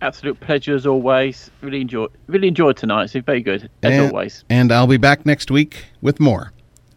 Absolute 0.00 0.38
pleasure 0.40 0.74
as 0.74 0.86
always. 0.86 1.50
Really 1.60 1.80
enjoy 1.80 2.06
really 2.28 2.48
enjoyed 2.48 2.76
tonight. 2.76 3.04
It's 3.04 3.12
been 3.12 3.22
very 3.22 3.42
good 3.42 3.68
as 3.82 3.92
and, 3.92 4.06
always. 4.06 4.44
And 4.48 4.70
I'll 4.72 4.86
be 4.86 4.96
back 4.96 5.26
next 5.26 5.50
week 5.50 5.86
with 6.00 6.20
more 6.20 6.52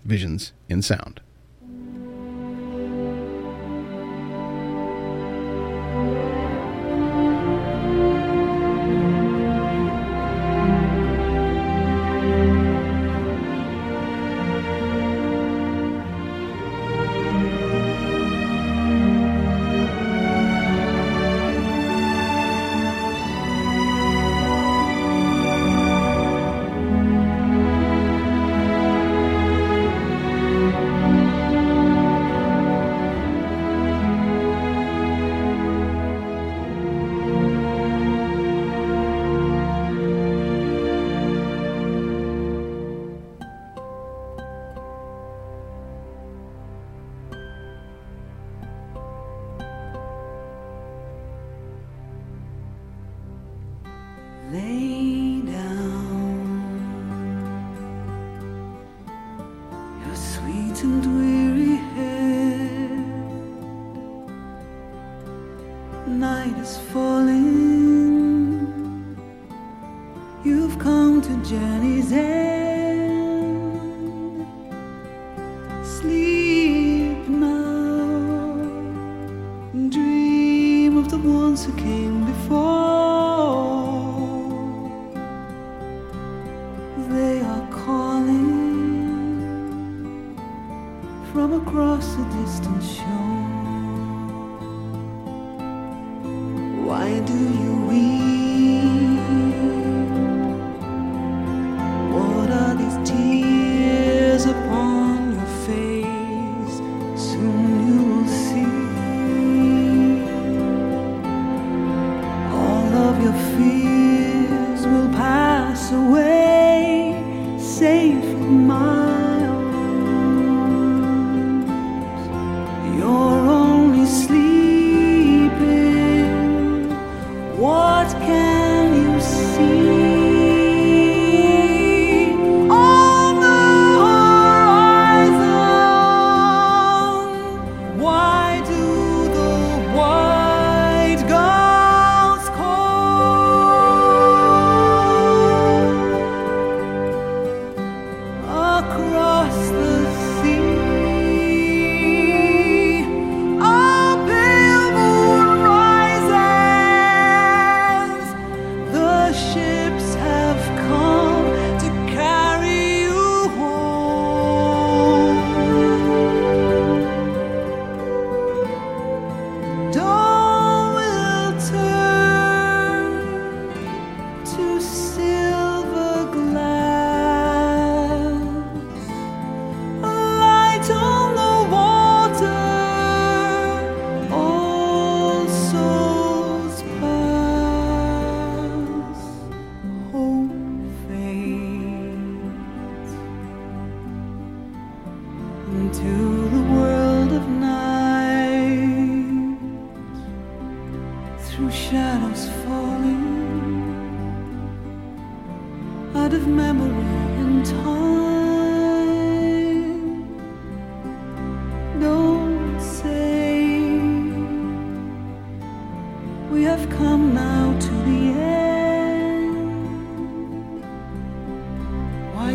Visions 0.06 0.54
in 0.70 0.82
Sound. 0.82 1.20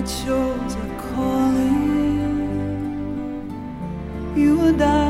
Shores 0.08 0.76
are 0.76 1.00
calling. 1.10 2.36
You 4.36 4.60
and 4.60 4.80
I 4.80 5.05